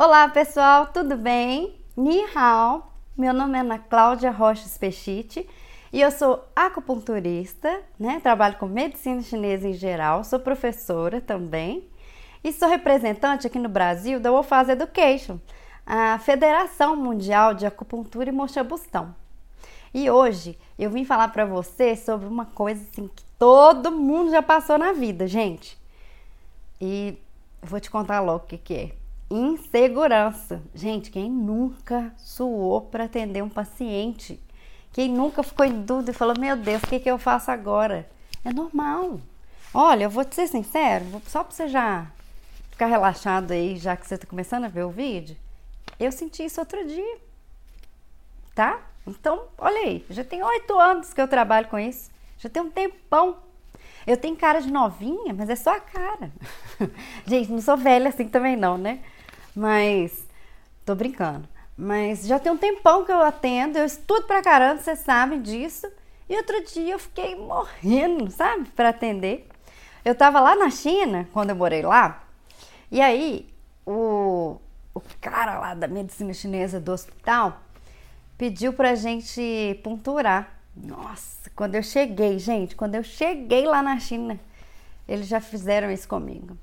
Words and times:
Olá 0.00 0.28
pessoal, 0.28 0.86
tudo 0.86 1.16
bem? 1.16 1.74
Ni 1.96 2.22
hao, 2.32 2.92
meu 3.16 3.34
nome 3.34 3.58
é 3.58 3.62
Ana 3.62 3.80
Cláudia 3.80 4.30
Rocha 4.30 4.64
Pechite 4.78 5.44
e 5.92 6.00
eu 6.00 6.12
sou 6.12 6.44
acupunturista, 6.54 7.82
né? 7.98 8.20
Trabalho 8.20 8.56
com 8.58 8.66
medicina 8.66 9.20
chinesa 9.22 9.66
em 9.66 9.72
geral, 9.72 10.22
sou 10.22 10.38
professora 10.38 11.20
também 11.20 11.84
e 12.44 12.52
sou 12.52 12.68
representante 12.68 13.48
aqui 13.48 13.58
no 13.58 13.68
Brasil 13.68 14.20
da 14.20 14.30
Wofaz 14.30 14.68
Education, 14.68 15.40
a 15.84 16.16
Federação 16.20 16.94
Mundial 16.94 17.52
de 17.52 17.66
Acupuntura 17.66 18.28
e 18.28 18.32
Moxabustão. 18.32 19.12
E 19.92 20.08
hoje 20.08 20.56
eu 20.78 20.90
vim 20.90 21.04
falar 21.04 21.26
para 21.32 21.44
você 21.44 21.96
sobre 21.96 22.28
uma 22.28 22.46
coisa 22.46 22.80
assim 22.88 23.08
que 23.08 23.24
todo 23.36 23.90
mundo 23.90 24.30
já 24.30 24.44
passou 24.44 24.78
na 24.78 24.92
vida, 24.92 25.26
gente. 25.26 25.76
E 26.80 27.18
vou 27.60 27.80
te 27.80 27.90
contar 27.90 28.20
logo 28.20 28.44
o 28.44 28.46
que, 28.46 28.58
que 28.58 28.74
é 28.74 29.07
insegurança. 29.30 30.62
Gente, 30.74 31.10
quem 31.10 31.30
nunca 31.30 32.12
suou 32.16 32.80
para 32.80 33.04
atender 33.04 33.42
um 33.42 33.48
paciente? 33.48 34.40
Quem 34.92 35.08
nunca 35.08 35.42
ficou 35.42 35.66
em 35.66 35.82
dúvida 35.82 36.10
e 36.10 36.14
falou: 36.14 36.38
Meu 36.38 36.56
Deus, 36.56 36.82
o 36.82 36.86
que, 36.86 37.00
que 37.00 37.10
eu 37.10 37.18
faço 37.18 37.50
agora? 37.50 38.08
É 38.44 38.52
normal. 38.52 39.20
Olha, 39.72 40.04
eu 40.04 40.10
vou 40.10 40.24
te 40.24 40.34
ser 40.34 40.48
sincero, 40.48 41.04
só 41.26 41.44
para 41.44 41.54
você 41.54 41.68
já 41.68 42.06
ficar 42.70 42.86
relaxado 42.86 43.52
aí, 43.52 43.76
já 43.76 43.96
que 43.96 44.06
você 44.06 44.14
está 44.14 44.26
começando 44.26 44.64
a 44.64 44.68
ver 44.68 44.84
o 44.84 44.90
vídeo. 44.90 45.36
Eu 46.00 46.10
senti 46.10 46.44
isso 46.44 46.60
outro 46.60 46.86
dia, 46.86 47.18
tá? 48.54 48.80
Então, 49.06 49.46
olha 49.58 49.78
aí, 49.78 50.06
já 50.08 50.24
tem 50.24 50.42
oito 50.42 50.78
anos 50.78 51.12
que 51.12 51.20
eu 51.20 51.28
trabalho 51.28 51.68
com 51.68 51.78
isso, 51.78 52.10
já 52.38 52.48
tem 52.48 52.62
um 52.62 52.70
tempão. 52.70 53.36
Eu 54.06 54.16
tenho 54.16 54.36
cara 54.36 54.60
de 54.60 54.72
novinha, 54.72 55.34
mas 55.34 55.50
é 55.50 55.56
só 55.56 55.76
a 55.76 55.80
cara. 55.80 56.30
Gente, 57.26 57.52
não 57.52 57.60
sou 57.60 57.76
velha 57.76 58.08
assim 58.08 58.26
também 58.26 58.56
não, 58.56 58.78
né? 58.78 59.00
Mas 59.58 60.24
tô 60.84 60.94
brincando. 60.94 61.48
Mas 61.76 62.24
já 62.24 62.38
tem 62.38 62.52
um 62.52 62.56
tempão 62.56 63.04
que 63.04 63.10
eu 63.10 63.20
atendo, 63.20 63.76
eu 63.76 63.84
estudo 63.84 64.24
pra 64.24 64.40
caramba, 64.40 64.80
você 64.80 64.94
sabe 64.94 65.36
disso. 65.40 65.90
E 66.28 66.36
outro 66.36 66.64
dia 66.64 66.92
eu 66.92 66.98
fiquei 66.98 67.34
morrendo, 67.34 68.30
sabe, 68.30 68.68
para 68.70 68.90
atender. 68.90 69.48
Eu 70.04 70.14
tava 70.14 70.38
lá 70.38 70.54
na 70.54 70.70
China, 70.70 71.28
quando 71.32 71.50
eu 71.50 71.56
morei 71.56 71.82
lá, 71.82 72.22
e 72.88 73.00
aí 73.00 73.48
o, 73.84 74.60
o 74.94 75.00
cara 75.20 75.58
lá 75.58 75.74
da 75.74 75.88
medicina 75.88 76.32
chinesa 76.32 76.78
do 76.78 76.92
hospital 76.92 77.60
pediu 78.36 78.72
pra 78.72 78.94
gente 78.94 79.80
ponturar. 79.82 80.56
Nossa, 80.76 81.50
quando 81.56 81.74
eu 81.74 81.82
cheguei, 81.82 82.38
gente, 82.38 82.76
quando 82.76 82.94
eu 82.94 83.02
cheguei 83.02 83.66
lá 83.66 83.82
na 83.82 83.98
China, 83.98 84.38
eles 85.08 85.26
já 85.26 85.40
fizeram 85.40 85.90
isso 85.90 86.06
comigo. 86.06 86.56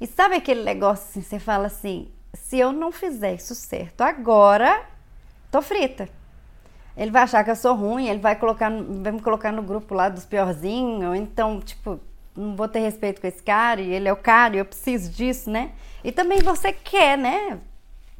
E 0.00 0.08
sabe 0.08 0.34
aquele 0.34 0.64
negócio 0.64 1.04
assim, 1.08 1.22
você 1.22 1.38
fala 1.38 1.66
assim, 1.66 2.10
se 2.34 2.58
eu 2.58 2.72
não 2.72 2.90
fizer 2.90 3.34
isso 3.34 3.54
certo 3.54 4.02
agora, 4.02 4.84
tô 5.50 5.60
frita. 5.60 6.08
Ele 6.96 7.10
vai 7.10 7.22
achar 7.22 7.42
que 7.42 7.50
eu 7.50 7.56
sou 7.56 7.74
ruim, 7.74 8.08
ele 8.08 8.18
vai 8.18 8.36
colocar, 8.36 8.70
vai 8.70 9.12
me 9.12 9.20
colocar 9.20 9.52
no 9.52 9.62
grupo 9.62 9.94
lá 9.94 10.08
dos 10.08 10.24
piorzinhos, 10.24 11.16
então, 11.16 11.60
tipo, 11.60 11.98
não 12.36 12.54
vou 12.54 12.68
ter 12.68 12.80
respeito 12.80 13.20
com 13.20 13.26
esse 13.26 13.42
cara, 13.42 13.80
e 13.80 13.92
ele 13.92 14.08
é 14.08 14.12
o 14.12 14.16
cara, 14.16 14.56
e 14.56 14.58
eu 14.58 14.64
preciso 14.64 15.10
disso, 15.10 15.50
né? 15.50 15.72
E 16.04 16.12
também 16.12 16.40
você 16.40 16.72
quer, 16.72 17.16
né? 17.16 17.58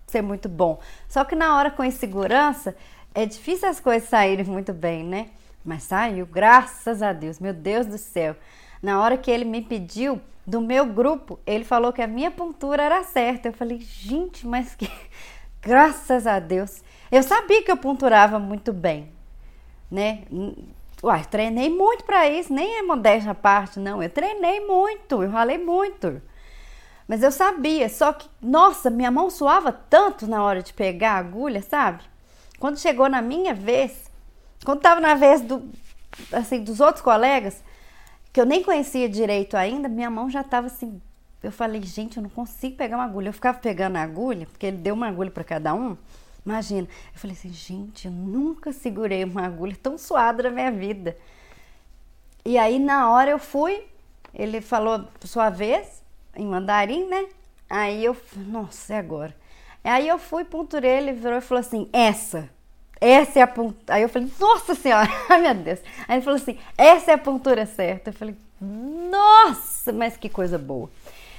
Ser 0.07 0.23
muito 0.23 0.49
bom. 0.49 0.81
Só 1.09 1.25
que 1.25 1.35
na 1.35 1.57
hora 1.57 1.71
com 1.71 1.85
insegurança, 1.85 2.75
é 3.15 3.27
difícil 3.27 3.69
as 3.69 3.81
coisas 3.81 4.09
saírem 4.09 4.45
muito 4.47 4.73
bem, 4.73 5.05
né? 5.05 5.29
Mas 5.65 5.85
saiu, 5.85 6.27
graças 6.27 7.03
a 7.03 7.13
Deus, 7.13 7.39
meu 7.39 7.53
Deus 7.53 7.87
do 7.87 7.99
céu. 7.99 8.35
Na 8.83 9.01
hora 9.01 9.17
que 9.17 9.31
ele 9.31 9.45
me 9.45 9.63
pediu 9.63 10.21
do 10.47 10.61
meu 10.61 10.87
grupo, 10.87 11.39
ele 11.47 11.65
falou 11.65 11.93
que 11.93 12.03
a 12.03 12.07
minha 12.07 12.31
pontura 12.31 12.83
era 12.83 13.03
certa. 13.03 13.49
Eu 13.49 13.53
falei, 13.53 13.81
gente, 13.81 14.47
mas 14.47 14.75
que. 14.75 14.91
Graças 15.63 16.27
a 16.27 16.41
Deus. 16.41 16.83
Eu 17.11 17.23
sabia 17.23 17.63
que 17.63 17.71
eu 17.71 17.77
ponturava 17.77 18.39
muito 18.39 18.73
bem, 18.73 19.13
né? 19.91 20.25
Uai, 21.03 21.25
treinei 21.25 21.69
muito 21.69 22.05
para 22.05 22.29
isso, 22.29 22.53
nem 22.53 22.79
é 22.79 22.83
modéstia 22.83 23.35
parte, 23.35 23.79
não. 23.79 24.03
Eu 24.03 24.11
treinei 24.11 24.61
muito, 24.61 25.23
eu 25.23 25.31
ralei 25.31 25.59
muito. 25.59 26.21
Mas 27.07 27.23
eu 27.23 27.31
sabia, 27.31 27.89
só 27.89 28.13
que, 28.13 28.29
nossa, 28.41 28.89
minha 28.89 29.11
mão 29.11 29.29
suava 29.29 29.71
tanto 29.73 30.27
na 30.27 30.43
hora 30.43 30.63
de 30.63 30.73
pegar 30.73 31.13
a 31.13 31.19
agulha, 31.19 31.61
sabe? 31.61 32.03
Quando 32.59 32.79
chegou 32.79 33.09
na 33.09 33.21
minha 33.21 33.53
vez, 33.53 34.11
quando 34.65 34.81
tava 34.81 35.01
na 35.01 35.15
vez 35.15 35.41
do, 35.41 35.69
assim, 36.33 36.63
dos 36.63 36.81
outros 36.81 37.03
colegas, 37.03 37.63
que 38.33 38.41
eu 38.41 38.47
nem 38.47 38.63
conhecia 38.63 39.09
direito 39.09 39.57
ainda, 39.57 39.89
minha 39.89 40.11
mão 40.11 40.31
já 40.31 40.41
estava 40.41 40.67
assim. 40.67 41.01
Eu 41.43 41.53
falei, 41.53 41.83
gente, 41.83 42.17
eu 42.17 42.23
não 42.23 42.31
consigo 42.31 42.77
pegar 42.77 42.97
uma 42.97 43.05
agulha. 43.05 43.29
Eu 43.29 43.33
ficava 43.33 43.59
pegando 43.59 43.97
a 43.97 44.03
agulha, 44.03 44.47
porque 44.47 44.67
ele 44.67 44.77
deu 44.77 44.95
uma 44.95 45.09
agulha 45.09 45.31
para 45.31 45.45
cada 45.45 45.75
um. 45.75 45.97
Imagina. 46.47 46.89
Eu 47.13 47.19
falei 47.19 47.37
assim, 47.37 47.53
gente, 47.53 48.07
eu 48.07 48.13
nunca 48.13 48.73
segurei 48.73 49.25
uma 49.25 49.45
agulha 49.45 49.77
tão 49.83 49.99
suada 49.99 50.45
na 50.45 50.51
minha 50.51 50.71
vida. 50.71 51.17
E 52.45 52.57
aí, 52.57 52.79
na 52.79 53.11
hora 53.11 53.31
eu 53.31 53.39
fui, 53.39 53.85
ele 54.35 54.61
falou, 54.61 55.05
sua 55.25 55.51
vez, 55.51 56.03
em 56.35 56.47
mandarim, 56.47 57.07
né? 57.07 57.27
Aí 57.69 58.05
eu, 58.05 58.17
nossa, 58.37 58.95
é 58.95 58.99
agora. 58.99 59.35
Aí 59.85 60.07
eu 60.09 60.19
fui, 60.19 60.45
ponturei, 60.45 60.99
ele 60.99 61.13
virou 61.13 61.39
e 61.39 61.41
falou 61.41 61.61
assim, 61.61 61.89
essa. 61.93 62.49
Essa 63.05 63.41
é 63.41 63.43
a 63.43 63.49
pontura. 63.49 63.97
Aí 63.97 64.03
eu 64.03 64.09
falei, 64.09 64.31
nossa 64.39 64.77
senhora, 64.77 65.11
ai 65.29 65.41
meu 65.43 65.55
Deus. 65.57 65.81
Aí 66.07 66.15
ele 66.15 66.25
falou 66.25 66.39
assim, 66.39 66.57
essa 66.79 67.11
é 67.11 67.15
a 67.15 67.19
pontura 67.19 67.67
certa. 67.67 68.11
Eu 68.11 68.15
falei, 68.15 68.37
nossa, 68.61 69.93
mas 69.93 70.17
que 70.17 70.29
coisa 70.29 70.57
boa. 70.57 70.89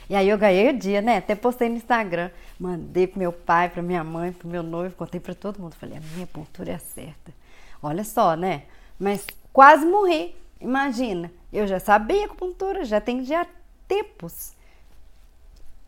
E 0.09 0.15
aí 0.15 0.27
eu 0.27 0.37
ganhei 0.37 0.71
o 0.71 0.77
dia, 0.77 1.01
né? 1.01 1.19
Até 1.19 1.35
postei 1.35 1.69
no 1.69 1.77
Instagram. 1.77 2.29
Mandei 2.59 3.07
pro 3.07 3.17
meu 3.17 3.31
pai, 3.31 3.69
pra 3.69 3.81
minha 3.81 4.03
mãe, 4.03 4.33
pro 4.33 4.45
meu 4.45 4.61
noivo, 4.61 4.93
contei 4.97 5.21
para 5.21 5.33
todo 5.33 5.61
mundo. 5.61 5.73
Falei, 5.75 5.97
a 5.97 6.01
minha 6.13 6.27
pontura 6.27 6.73
é 6.73 6.77
certa. 6.77 7.31
Olha 7.81 8.03
só, 8.03 8.35
né? 8.35 8.63
Mas 8.99 9.25
quase 9.53 9.85
morri. 9.85 10.35
Imagina, 10.59 11.31
eu 11.51 11.65
já 11.65 11.79
sabia 11.79 12.27
pontura, 12.27 12.83
já 12.83 12.99
tem 12.99 13.23
já 13.23 13.47
tempos. 13.87 14.51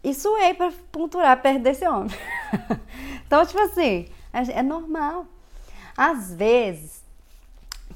E 0.01 0.13
suei 0.13 0.53
para 0.53 0.71
ponturar 0.89 1.41
perto 1.41 1.63
desse 1.63 1.85
homem. 1.85 2.15
então, 3.27 3.45
tipo 3.45 3.59
assim, 3.59 4.07
é 4.31 4.63
normal. 4.63 5.27
Às 5.97 6.33
vezes, 6.33 7.03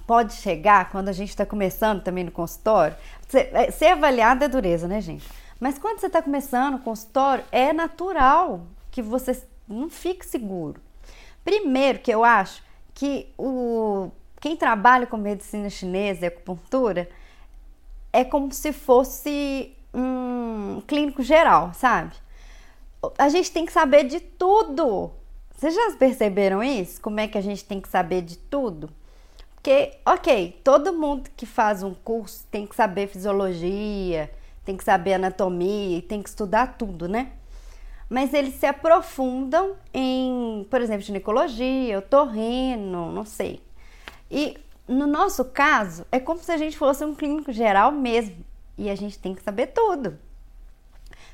pode 0.07 0.33
chegar, 0.33 0.89
quando 0.89 1.09
a 1.09 1.13
gente 1.13 1.29
está 1.29 1.45
começando 1.45 2.01
também 2.01 2.23
no 2.23 2.31
consultório, 2.31 2.95
ser, 3.27 3.49
é, 3.53 3.71
ser 3.71 3.87
avaliado 3.87 4.43
é 4.43 4.47
dureza, 4.47 4.87
né, 4.87 5.01
gente? 5.01 5.27
Mas 5.59 5.77
quando 5.77 5.99
você 5.99 6.07
está 6.07 6.21
começando 6.21 6.75
o 6.75 6.79
consultório, 6.79 7.43
é 7.51 7.73
natural 7.73 8.61
que 8.89 9.01
você 9.01 9.41
não 9.67 9.89
fique 9.89 10.25
seguro. 10.25 10.81
Primeiro, 11.43 11.99
que 11.99 12.11
eu 12.11 12.23
acho 12.23 12.63
que 12.93 13.27
o, 13.37 14.09
quem 14.39 14.55
trabalha 14.55 15.05
com 15.05 15.17
medicina 15.17 15.69
chinesa 15.69 16.25
e 16.25 16.27
acupuntura 16.27 17.09
é 18.11 18.23
como 18.23 18.51
se 18.51 18.71
fosse 18.71 19.75
um 19.93 20.81
clínico 20.87 21.21
geral, 21.21 21.73
sabe? 21.73 22.13
A 23.17 23.29
gente 23.29 23.51
tem 23.51 23.65
que 23.65 23.71
saber 23.71 24.05
de 24.05 24.19
tudo. 24.19 25.11
Vocês 25.59 25.75
já 25.75 25.91
perceberam 25.99 26.63
isso? 26.63 27.01
Como 27.01 27.19
é 27.19 27.27
que 27.27 27.37
a 27.37 27.41
gente 27.41 27.65
tem 27.65 27.81
que 27.81 27.89
saber 27.89 28.21
de 28.21 28.37
tudo? 28.37 28.89
Porque, 29.55 29.91
ok, 30.05 30.57
todo 30.63 30.93
mundo 30.93 31.29
que 31.35 31.45
faz 31.45 31.83
um 31.83 31.93
curso 31.93 32.47
tem 32.49 32.65
que 32.65 32.73
saber 32.73 33.09
fisiologia, 33.09 34.31
tem 34.63 34.77
que 34.77 34.85
saber 34.85 35.15
anatomia, 35.15 36.01
tem 36.01 36.23
que 36.23 36.29
estudar 36.29 36.77
tudo, 36.77 37.09
né? 37.09 37.33
Mas 38.09 38.33
eles 38.33 38.53
se 38.53 38.65
aprofundam 38.65 39.75
em, 39.93 40.65
por 40.69 40.79
exemplo, 40.79 41.01
ginecologia, 41.01 41.99
otorrino, 41.99 43.11
não 43.11 43.25
sei. 43.25 43.61
E 44.31 44.55
no 44.87 45.07
nosso 45.07 45.43
caso, 45.43 46.05
é 46.09 46.21
como 46.21 46.39
se 46.39 46.53
a 46.53 46.57
gente 46.57 46.77
fosse 46.77 47.03
um 47.03 47.13
clínico 47.13 47.51
geral 47.51 47.91
mesmo. 47.91 48.45
E 48.77 48.89
a 48.89 48.95
gente 48.95 49.19
tem 49.19 49.35
que 49.35 49.43
saber 49.43 49.67
tudo. 49.67 50.17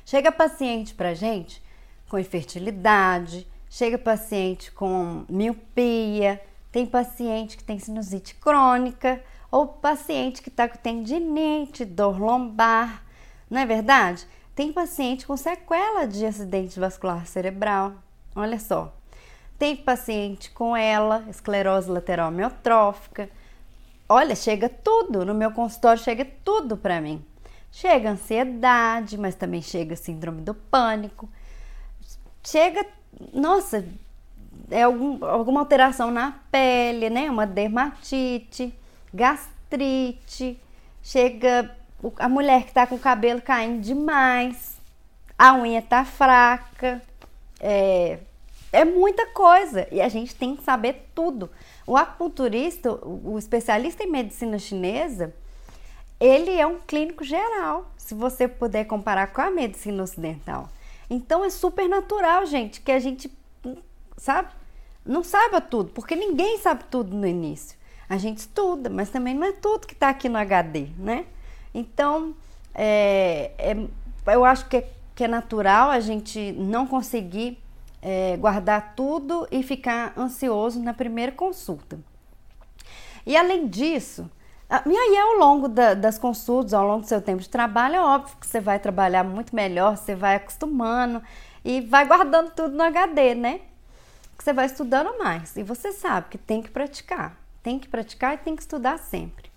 Chega 0.04 0.32
paciente 0.32 0.94
pra 0.96 1.14
gente 1.14 1.62
com 2.08 2.18
infertilidade, 2.18 3.46
Chega 3.76 3.98
paciente 3.98 4.72
com 4.72 5.26
miopia, 5.28 6.42
tem 6.72 6.86
paciente 6.86 7.58
que 7.58 7.62
tem 7.62 7.78
sinusite 7.78 8.34
crônica 8.36 9.22
ou 9.50 9.66
paciente 9.68 10.40
que 10.40 10.48
está 10.48 10.66
com 10.66 10.78
tendinite, 10.78 11.84
dor 11.84 12.18
lombar, 12.18 13.04
não 13.50 13.60
é 13.60 13.66
verdade? 13.66 14.26
Tem 14.54 14.72
paciente 14.72 15.26
com 15.26 15.36
sequela 15.36 16.06
de 16.06 16.24
acidente 16.24 16.80
vascular 16.80 17.26
cerebral, 17.26 17.92
olha 18.34 18.58
só. 18.58 18.94
Tem 19.58 19.76
paciente 19.76 20.50
com 20.52 20.74
ela, 20.74 21.26
esclerose 21.28 21.90
lateral 21.90 22.28
amiotrófica. 22.28 23.28
Olha, 24.08 24.34
chega 24.34 24.70
tudo, 24.70 25.22
no 25.22 25.34
meu 25.34 25.52
consultório 25.52 26.02
chega 26.02 26.24
tudo 26.42 26.78
para 26.78 26.98
mim. 26.98 27.22
Chega 27.70 28.08
ansiedade, 28.08 29.18
mas 29.18 29.34
também 29.34 29.60
chega 29.60 29.96
síndrome 29.96 30.40
do 30.40 30.54
pânico. 30.54 31.28
Chega 32.42 32.86
nossa, 33.32 33.84
é 34.70 34.82
algum, 34.82 35.24
alguma 35.24 35.60
alteração 35.60 36.10
na 36.10 36.32
pele, 36.50 37.10
né? 37.10 37.30
Uma 37.30 37.46
dermatite, 37.46 38.74
gastrite, 39.12 40.60
chega 41.02 41.74
a 42.18 42.28
mulher 42.28 42.64
que 42.64 42.72
tá 42.72 42.86
com 42.86 42.96
o 42.96 43.00
cabelo 43.00 43.40
caindo 43.40 43.80
demais, 43.80 44.76
a 45.38 45.54
unha 45.54 45.82
tá 45.82 46.04
fraca, 46.04 47.02
é, 47.60 48.18
é 48.72 48.84
muita 48.84 49.26
coisa 49.26 49.88
e 49.90 50.00
a 50.00 50.08
gente 50.08 50.34
tem 50.34 50.56
que 50.56 50.62
saber 50.62 51.08
tudo. 51.14 51.50
O 51.86 51.96
acupunturista, 51.96 52.92
o 52.92 53.38
especialista 53.38 54.02
em 54.02 54.10
medicina 54.10 54.58
chinesa, 54.58 55.32
ele 56.18 56.52
é 56.52 56.66
um 56.66 56.78
clínico 56.78 57.22
geral, 57.22 57.90
se 57.96 58.14
você 58.14 58.48
puder 58.48 58.84
comparar 58.84 59.28
com 59.28 59.40
a 59.40 59.50
medicina 59.50 60.02
ocidental. 60.02 60.68
Então 61.08 61.44
é 61.44 61.50
super 61.50 61.88
natural, 61.88 62.46
gente, 62.46 62.80
que 62.80 62.90
a 62.90 62.98
gente, 62.98 63.30
sabe, 64.16 64.48
não 65.04 65.22
saiba 65.22 65.60
tudo, 65.60 65.90
porque 65.92 66.16
ninguém 66.16 66.58
sabe 66.58 66.84
tudo 66.90 67.16
no 67.16 67.26
início. 67.26 67.78
A 68.08 68.16
gente 68.16 68.38
estuda, 68.38 68.90
mas 68.90 69.10
também 69.10 69.34
não 69.34 69.46
é 69.46 69.52
tudo 69.52 69.86
que 69.86 69.94
está 69.94 70.08
aqui 70.08 70.28
no 70.28 70.38
HD, 70.38 70.88
né? 70.98 71.26
Então, 71.74 72.34
é, 72.74 73.52
é, 73.58 74.34
eu 74.34 74.44
acho 74.44 74.68
que 74.68 74.78
é, 74.78 74.90
que 75.14 75.24
é 75.24 75.28
natural 75.28 75.90
a 75.90 76.00
gente 76.00 76.52
não 76.52 76.86
conseguir 76.86 77.58
é, 78.02 78.36
guardar 78.36 78.94
tudo 78.94 79.48
e 79.50 79.62
ficar 79.62 80.12
ansioso 80.16 80.80
na 80.80 80.94
primeira 80.94 81.32
consulta. 81.32 81.98
E 83.24 83.36
além 83.36 83.66
disso, 83.66 84.30
e 84.86 84.96
aí 84.96 85.16
ao 85.16 85.34
longo 85.34 85.68
da, 85.68 85.94
das 85.94 86.18
consultas, 86.18 86.74
ao 86.74 86.86
longo 86.86 87.02
do 87.02 87.08
seu 87.08 87.20
tempo 87.20 87.40
de 87.40 87.48
trabalho, 87.48 87.96
é 87.96 88.00
óbvio 88.00 88.36
que 88.38 88.46
você 88.46 88.60
vai 88.60 88.78
trabalhar 88.78 89.22
muito 89.24 89.54
melhor, 89.54 89.96
você 89.96 90.14
vai 90.14 90.36
acostumando 90.36 91.22
e 91.64 91.80
vai 91.80 92.06
guardando 92.06 92.50
tudo 92.50 92.76
no 92.76 92.82
HD, 92.82 93.34
né? 93.34 93.60
Que 94.36 94.44
você 94.44 94.52
vai 94.52 94.66
estudando 94.66 95.18
mais. 95.18 95.56
E 95.56 95.62
você 95.62 95.92
sabe 95.92 96.28
que 96.30 96.38
tem 96.38 96.60
que 96.62 96.70
praticar. 96.70 97.36
Tem 97.62 97.78
que 97.78 97.88
praticar 97.88 98.34
e 98.34 98.38
tem 98.38 98.54
que 98.54 98.62
estudar 98.62 98.98
sempre. 98.98 99.50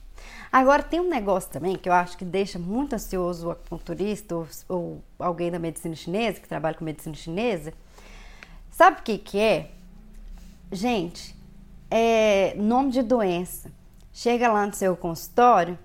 Agora, 0.52 0.82
tem 0.82 1.00
um 1.00 1.10
negócio 1.10 1.50
também 1.52 1.76
que 1.76 1.88
eu 1.88 1.94
acho 1.94 2.18
que 2.18 2.26
deixa 2.26 2.58
muito 2.58 2.94
ansioso 2.94 3.48
o 3.48 3.52
acupunturista 3.52 4.36
ou, 4.36 4.48
ou 4.68 5.04
alguém 5.20 5.52
da 5.52 5.60
medicina 5.60 5.96
chinesa, 5.96 6.40
que 6.40 6.48
trabalha 6.48 6.76
com 6.76 6.84
medicina 6.84 7.16
chinesa, 7.16 7.74
Sabe 8.80 9.02
o 9.02 9.04
que, 9.04 9.18
que 9.18 9.38
é? 9.38 9.72
Gente, 10.72 11.36
é 11.92 12.54
nome 12.56 12.92
de 12.92 13.02
doença. 13.02 13.70
Chega 14.20 14.52
lá 14.52 14.66
no 14.68 14.74
seu 14.74 14.98
consultório, 14.98 15.80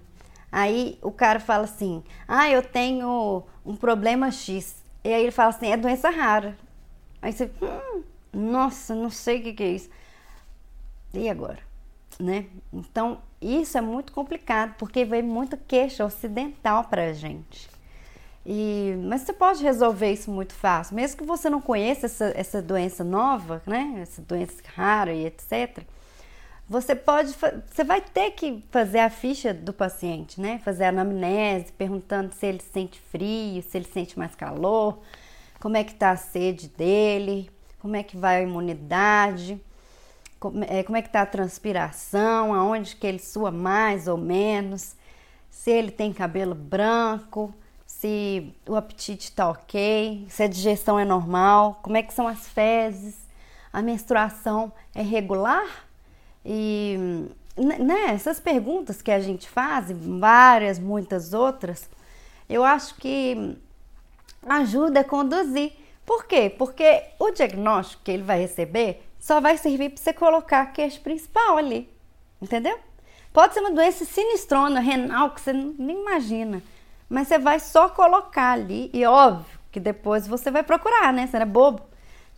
aí 0.50 0.98
o 1.00 1.12
cara 1.12 1.38
fala 1.38 1.62
assim: 1.62 2.02
Ah, 2.26 2.50
eu 2.50 2.62
tenho 2.64 3.44
um 3.64 3.76
problema 3.76 4.28
X. 4.32 4.82
E 5.04 5.14
aí 5.14 5.22
ele 5.22 5.30
fala 5.30 5.50
assim: 5.50 5.68
É 5.68 5.76
doença 5.76 6.10
rara. 6.10 6.58
Aí 7.22 7.32
você, 7.32 7.48
hum, 7.62 8.02
nossa, 8.32 8.92
não 8.92 9.08
sei 9.08 9.38
o 9.38 9.42
que, 9.44 9.52
que 9.52 9.62
é 9.62 9.68
isso. 9.68 9.88
E 11.12 11.28
agora? 11.28 11.60
Né? 12.18 12.46
Então, 12.72 13.20
isso 13.40 13.78
é 13.78 13.80
muito 13.80 14.12
complicado, 14.12 14.74
porque 14.78 15.04
vem 15.04 15.22
muita 15.22 15.56
queixa 15.56 16.04
ocidental 16.04 16.82
pra 16.86 17.12
gente. 17.12 17.70
E, 18.44 18.96
mas 19.04 19.20
você 19.20 19.32
pode 19.32 19.62
resolver 19.62 20.10
isso 20.10 20.28
muito 20.32 20.54
fácil, 20.54 20.96
mesmo 20.96 21.18
que 21.18 21.24
você 21.24 21.48
não 21.48 21.60
conheça 21.60 22.06
essa, 22.06 22.32
essa 22.34 22.60
doença 22.60 23.04
nova, 23.04 23.62
né? 23.64 24.00
Essa 24.02 24.20
doença 24.20 24.60
rara 24.74 25.12
e 25.12 25.24
etc. 25.24 25.86
Você 26.66 26.94
pode, 26.94 27.34
você 27.66 27.84
vai 27.84 28.00
ter 28.00 28.30
que 28.30 28.64
fazer 28.70 29.00
a 29.00 29.10
ficha 29.10 29.52
do 29.52 29.72
paciente, 29.72 30.40
né? 30.40 30.58
Fazer 30.64 30.84
a 30.84 30.88
anamnese, 30.88 31.70
perguntando 31.72 32.32
se 32.32 32.46
ele 32.46 32.60
sente 32.60 32.98
frio, 32.98 33.62
se 33.62 33.76
ele 33.76 33.86
sente 33.86 34.18
mais 34.18 34.34
calor, 34.34 34.98
como 35.60 35.76
é 35.76 35.84
que 35.84 35.92
está 35.92 36.10
a 36.10 36.16
sede 36.16 36.68
dele, 36.68 37.50
como 37.80 37.96
é 37.96 38.02
que 38.02 38.16
vai 38.16 38.38
a 38.38 38.42
imunidade, 38.42 39.60
como 40.40 40.64
é, 40.64 40.82
como 40.82 40.96
é 40.96 41.02
que 41.02 41.08
está 41.08 41.20
a 41.20 41.26
transpiração, 41.26 42.54
aonde 42.54 42.96
que 42.96 43.06
ele 43.06 43.18
sua 43.18 43.50
mais 43.50 44.08
ou 44.08 44.16
menos, 44.16 44.96
se 45.50 45.70
ele 45.70 45.90
tem 45.90 46.14
cabelo 46.14 46.54
branco, 46.54 47.54
se 47.86 48.54
o 48.66 48.74
apetite 48.74 49.28
está 49.28 49.50
ok, 49.50 50.26
se 50.30 50.42
a 50.42 50.46
digestão 50.46 50.98
é 50.98 51.04
normal, 51.04 51.78
como 51.82 51.98
é 51.98 52.02
que 52.02 52.14
são 52.14 52.26
as 52.26 52.48
fezes, 52.48 53.16
a 53.70 53.82
menstruação 53.82 54.72
é 54.94 55.02
regular 55.02 55.84
e 56.44 57.28
né, 57.56 58.10
essas 58.10 58.38
perguntas 58.38 59.00
que 59.00 59.10
a 59.10 59.20
gente 59.20 59.48
faz, 59.48 59.90
várias, 59.90 60.78
muitas 60.78 61.32
outras, 61.32 61.88
eu 62.48 62.64
acho 62.64 62.94
que 62.96 63.56
ajuda 64.46 65.00
a 65.00 65.04
conduzir. 65.04 65.72
Por 66.04 66.26
quê? 66.26 66.54
Porque 66.56 67.02
o 67.18 67.30
diagnóstico 67.30 68.02
que 68.04 68.10
ele 68.10 68.22
vai 68.22 68.40
receber 68.40 69.02
só 69.18 69.40
vai 69.40 69.56
servir 69.56 69.90
para 69.90 70.02
você 70.02 70.12
colocar 70.12 70.60
a 70.62 70.66
queixa 70.66 71.00
principal 71.00 71.56
ali, 71.56 71.88
entendeu? 72.42 72.78
Pode 73.32 73.54
ser 73.54 73.60
uma 73.60 73.70
doença 73.70 74.04
sinistrona, 74.04 74.80
renal, 74.80 75.30
que 75.30 75.40
você 75.40 75.52
nem 75.52 76.00
imagina 76.00 76.62
mas 77.08 77.28
você 77.28 77.38
vai 77.38 77.60
só 77.60 77.88
colocar 77.88 78.52
ali 78.52 78.90
e 78.92 79.04
óbvio 79.04 79.58
que 79.70 79.80
depois 79.80 80.26
você 80.26 80.50
vai 80.50 80.62
procurar, 80.62 81.12
né? 81.12 81.26
Você 81.26 81.36
é 81.36 81.44
bobo. 81.44 81.82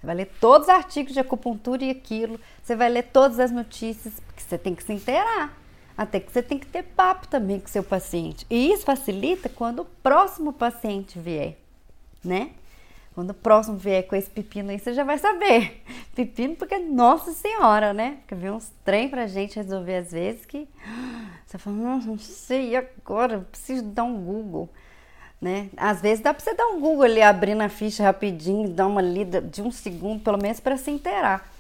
Você 0.07 0.15
vai 0.15 0.15
ler 0.15 0.31
todos 0.41 0.69
os 0.69 0.73
artigos 0.73 1.13
de 1.13 1.19
acupuntura 1.19 1.85
e 1.85 1.91
aquilo, 1.91 2.39
você 2.63 2.77
vai 2.77 2.89
ler 2.89 3.03
todas 3.03 3.41
as 3.41 3.51
notícias, 3.51 4.15
porque 4.25 4.41
você 4.41 4.57
tem 4.57 4.73
que 4.73 4.85
se 4.85 4.93
inteirar. 4.93 5.53
Até 5.99 6.21
que 6.21 6.31
você 6.31 6.43
tem 6.43 6.61
que 6.61 6.67
ter 6.67 6.85
papo 6.85 7.27
também 7.27 7.59
com 7.59 7.67
seu 7.67 7.83
paciente. 7.83 8.47
E 8.49 8.71
isso 8.71 8.85
facilita 8.85 9.49
quando 9.49 9.81
o 9.81 9.85
próximo 9.85 10.53
paciente 10.53 11.19
vier, 11.19 11.57
né? 12.25 12.51
Quando 13.17 13.31
o 13.31 13.35
próximo 13.35 13.77
vier 13.79 14.07
com 14.07 14.15
esse 14.15 14.31
pepino 14.31 14.71
aí, 14.71 14.79
você 14.79 14.93
já 14.95 15.03
vai 15.03 15.19
saber. 15.19 15.83
Pepino 16.15 16.55
porque, 16.55 16.79
nossa 16.79 17.33
senhora, 17.33 17.93
né? 17.93 18.19
Porque 18.21 18.37
vem 18.37 18.51
uns 18.53 18.71
trem 18.85 19.09
pra 19.09 19.27
gente 19.27 19.57
resolver 19.57 19.97
às 19.97 20.13
vezes 20.13 20.47
que 20.47 20.69
você 21.45 21.59
fala, 21.59 21.77
não 21.77 22.19
sei 22.19 22.77
agora, 22.77 23.41
preciso 23.51 23.83
dar 23.83 24.05
um 24.05 24.23
Google. 24.23 24.69
Né? 25.41 25.69
Às 25.77 26.01
vezes 26.01 26.23
dá 26.25 26.33
para 26.33 26.43
você 26.43 26.55
dar 26.55 26.67
um 26.69 26.81
Google 26.81 27.05
ali, 27.05 27.21
abrindo 27.21 27.61
a 27.61 27.69
ficha 27.69 28.03
rapidinho, 28.03 28.69
dar 28.69 28.87
uma 28.87 29.03
lida 29.03 29.41
de 29.41 29.61
um 29.61 29.71
segundo, 29.71 30.23
pelo 30.23 30.39
menos 30.39 30.61
para 30.61 30.77
se 30.77 30.91
inteirar. 30.91 31.51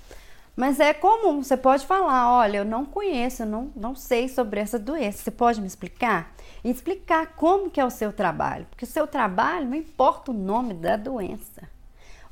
Mas 0.56 0.80
é 0.80 0.94
comum, 0.94 1.42
você 1.42 1.54
pode 1.54 1.84
falar, 1.84 2.32
olha, 2.32 2.58
eu 2.58 2.64
não 2.64 2.86
conheço, 2.86 3.42
eu 3.42 3.46
não, 3.46 3.70
não 3.76 3.94
sei 3.94 4.26
sobre 4.26 4.58
essa 4.58 4.78
doença, 4.78 5.22
você 5.22 5.30
pode 5.30 5.60
me 5.60 5.66
explicar? 5.66 6.34
E 6.64 6.70
explicar 6.70 7.34
como 7.36 7.70
que 7.70 7.78
é 7.78 7.84
o 7.84 7.90
seu 7.90 8.10
trabalho, 8.10 8.66
porque 8.70 8.86
o 8.86 8.88
seu 8.88 9.06
trabalho 9.06 9.66
não 9.66 9.76
importa 9.76 10.30
o 10.30 10.34
nome 10.34 10.72
da 10.72 10.96
doença. 10.96 11.68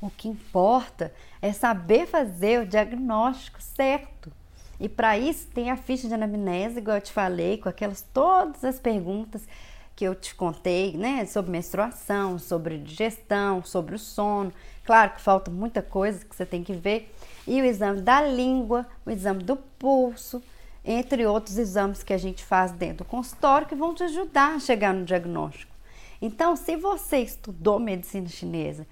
O 0.01 0.09
que 0.09 0.27
importa 0.27 1.13
é 1.39 1.53
saber 1.53 2.07
fazer 2.07 2.61
o 2.61 2.65
diagnóstico 2.65 3.61
certo. 3.61 4.31
E 4.79 4.89
para 4.89 5.17
isso 5.17 5.47
tem 5.53 5.69
a 5.69 5.77
ficha 5.77 6.07
de 6.07 6.13
anamnese, 6.15 6.79
igual 6.79 6.97
eu 6.97 7.01
te 7.01 7.13
falei, 7.13 7.59
com 7.59 7.69
aquelas 7.69 8.01
todas 8.01 8.63
as 8.63 8.79
perguntas 8.79 9.47
que 9.95 10.03
eu 10.05 10.13
te 10.13 10.35
contei, 10.35 10.95
né, 10.97 11.25
sobre 11.25 11.51
menstruação, 11.51 12.37
sobre 12.37 12.77
digestão, 12.77 13.63
sobre 13.63 13.95
o 13.95 13.99
sono. 13.99 14.51
Claro 14.83 15.13
que 15.13 15.21
falta 15.21 15.49
muita 15.49 15.81
coisa 15.81 16.25
que 16.25 16.35
você 16.35 16.45
tem 16.45 16.63
que 16.63 16.73
ver. 16.73 17.13
E 17.47 17.61
o 17.61 17.65
exame 17.65 18.01
da 18.01 18.21
língua, 18.21 18.85
o 19.05 19.11
exame 19.11 19.43
do 19.43 19.55
pulso, 19.55 20.43
entre 20.83 21.25
outros 21.25 21.57
exames 21.57 22.03
que 22.03 22.13
a 22.13 22.17
gente 22.17 22.43
faz 22.43 22.71
dentro 22.71 22.97
do 22.97 23.05
consultório 23.05 23.67
que 23.67 23.75
vão 23.75 23.93
te 23.93 24.03
ajudar 24.03 24.55
a 24.55 24.59
chegar 24.59 24.93
no 24.93 25.05
diagnóstico. 25.05 25.73
Então, 26.21 26.55
se 26.55 26.75
você 26.75 27.19
estudou 27.19 27.79
medicina 27.79 28.27
chinesa 28.27 28.85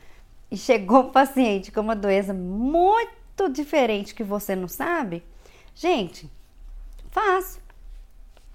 e 0.49 0.57
chegou 0.57 1.01
um 1.01 1.11
paciente 1.11 1.71
com 1.71 1.81
uma 1.81 1.95
doença 1.95 2.33
muito 2.33 3.49
diferente 3.51 4.15
que 4.15 4.23
você 4.23 4.55
não 4.55 4.67
sabe, 4.67 5.23
Gente, 5.75 6.29
fácil. 7.09 7.61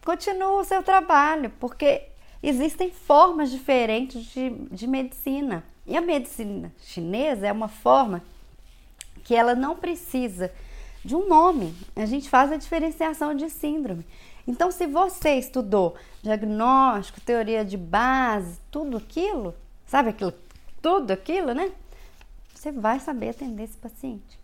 Continua 0.04 0.60
o 0.60 0.64
seu 0.64 0.82
trabalho, 0.82 1.50
porque 1.58 2.08
existem 2.42 2.90
formas 2.90 3.50
diferentes 3.50 4.24
de, 4.26 4.50
de 4.70 4.86
medicina. 4.86 5.64
E 5.86 5.96
a 5.96 6.00
medicina 6.00 6.72
chinesa 6.80 7.46
é 7.46 7.52
uma 7.52 7.68
forma 7.68 8.22
que 9.24 9.34
ela 9.34 9.54
não 9.54 9.76
precisa 9.76 10.52
de 11.04 11.14
um 11.14 11.28
nome. 11.28 11.74
A 11.96 12.06
gente 12.06 12.28
faz 12.28 12.52
a 12.52 12.56
diferenciação 12.56 13.34
de 13.34 13.48
síndrome. 13.48 14.04
Então, 14.46 14.70
se 14.70 14.86
você 14.86 15.34
estudou 15.34 15.94
diagnóstico, 16.22 17.20
teoria 17.20 17.64
de 17.64 17.76
base, 17.76 18.58
tudo 18.70 18.96
aquilo, 18.96 19.54
sabe 19.86 20.10
aquilo, 20.10 20.32
tudo 20.80 21.10
aquilo, 21.10 21.52
né? 21.52 21.70
Você 22.54 22.72
vai 22.72 22.98
saber 22.98 23.30
atender 23.30 23.64
esse 23.64 23.76
paciente. 23.76 24.38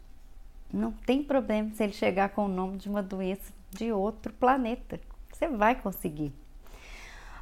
Não 0.73 0.93
tem 0.93 1.23
problema 1.23 1.71
se 1.75 1.83
ele 1.83 1.93
chegar 1.93 2.31
com 2.31 2.45
o 2.45 2.49
nome 2.49 2.77
de 2.77 2.89
uma 2.89 3.03
doença 3.03 3.53
de 3.71 3.93
outro 3.93 4.33
planeta. 4.33 5.01
Você 5.33 5.49
vai 5.49 5.75
conseguir. 5.75 6.33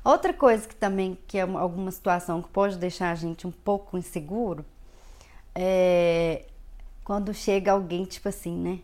Outra 0.05 0.33
coisa 0.33 0.67
que 0.67 0.75
também 0.75 1.17
que 1.27 1.39
é 1.39 1.43
alguma 1.43 1.91
situação 1.91 2.43
que 2.43 2.49
pode 2.49 2.77
deixar 2.79 3.11
a 3.11 3.15
gente 3.15 3.47
um 3.47 3.53
pouco 3.53 3.97
inseguro 3.97 4.65
é 5.55 6.47
quando 7.05 7.33
chega 7.35 7.73
alguém 7.73 8.05
tipo 8.05 8.29
assim, 8.29 8.57
né? 8.57 8.81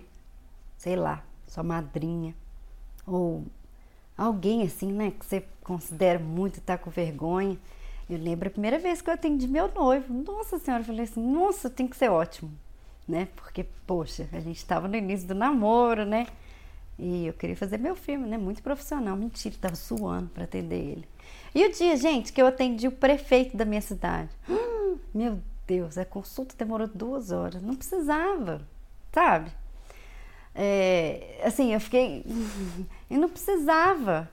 Sei 0.77 0.97
lá, 0.97 1.23
sua 1.47 1.63
madrinha 1.63 2.35
ou 3.07 3.45
alguém 4.17 4.63
assim, 4.63 4.93
né, 4.93 5.13
que 5.13 5.25
você 5.25 5.45
considera 5.63 6.19
muito 6.19 6.61
tá 6.61 6.79
com 6.79 6.91
vergonha. 6.91 7.59
Eu 8.09 8.19
lembro 8.19 8.49
a 8.49 8.51
primeira 8.51 8.79
vez 8.79 9.03
que 9.03 9.11
eu 9.11 9.15
atendi 9.15 9.49
meu 9.49 9.73
noivo. 9.75 10.13
Nossa 10.13 10.59
senhora, 10.59 10.83
eu 10.83 10.87
falei 10.87 11.05
assim: 11.05 11.21
"Nossa, 11.23 11.69
tem 11.71 11.87
que 11.89 11.97
ser 11.97 12.11
ótimo" 12.11 12.51
né? 13.09 13.29
Porque, 13.35 13.65
poxa, 13.87 14.29
a 14.33 14.39
gente 14.39 14.59
estava 14.59 14.87
no 14.87 14.95
início 14.97 15.27
do 15.27 15.35
namoro, 15.35 16.05
né? 16.05 16.27
E 16.99 17.27
eu 17.27 17.33
queria 17.33 17.57
fazer 17.57 17.79
meu 17.79 17.95
filme, 17.95 18.27
né? 18.27 18.37
Muito 18.37 18.63
profissional. 18.63 19.17
Mentira, 19.17 19.55
estava 19.55 19.77
suando 19.77 20.29
para 20.31 20.45
atender 20.45 20.77
ele. 20.77 21.09
E 21.55 21.65
o 21.65 21.73
dia, 21.73 21.97
gente, 21.97 22.33
que 22.33 22.43
eu 22.43 22.47
atendi 22.47 22.89
o 22.89 22.93
prefeito 22.93 23.57
da 23.57 23.65
minha 23.65 23.81
cidade. 23.81 24.31
Hum, 24.49 24.99
meu 25.15 25.41
Deus, 25.67 25.97
a 25.97 26.05
consulta 26.05 26.55
demorou 26.57 26.89
duas 26.89 27.31
horas. 27.31 27.63
Não 27.63 27.77
precisava, 27.77 28.63
sabe? 29.13 29.53
É, 30.55 31.41
assim, 31.45 31.73
eu 31.73 31.81
fiquei. 31.81 32.25
e 33.09 33.17
não 33.17 33.29
precisava. 33.29 34.29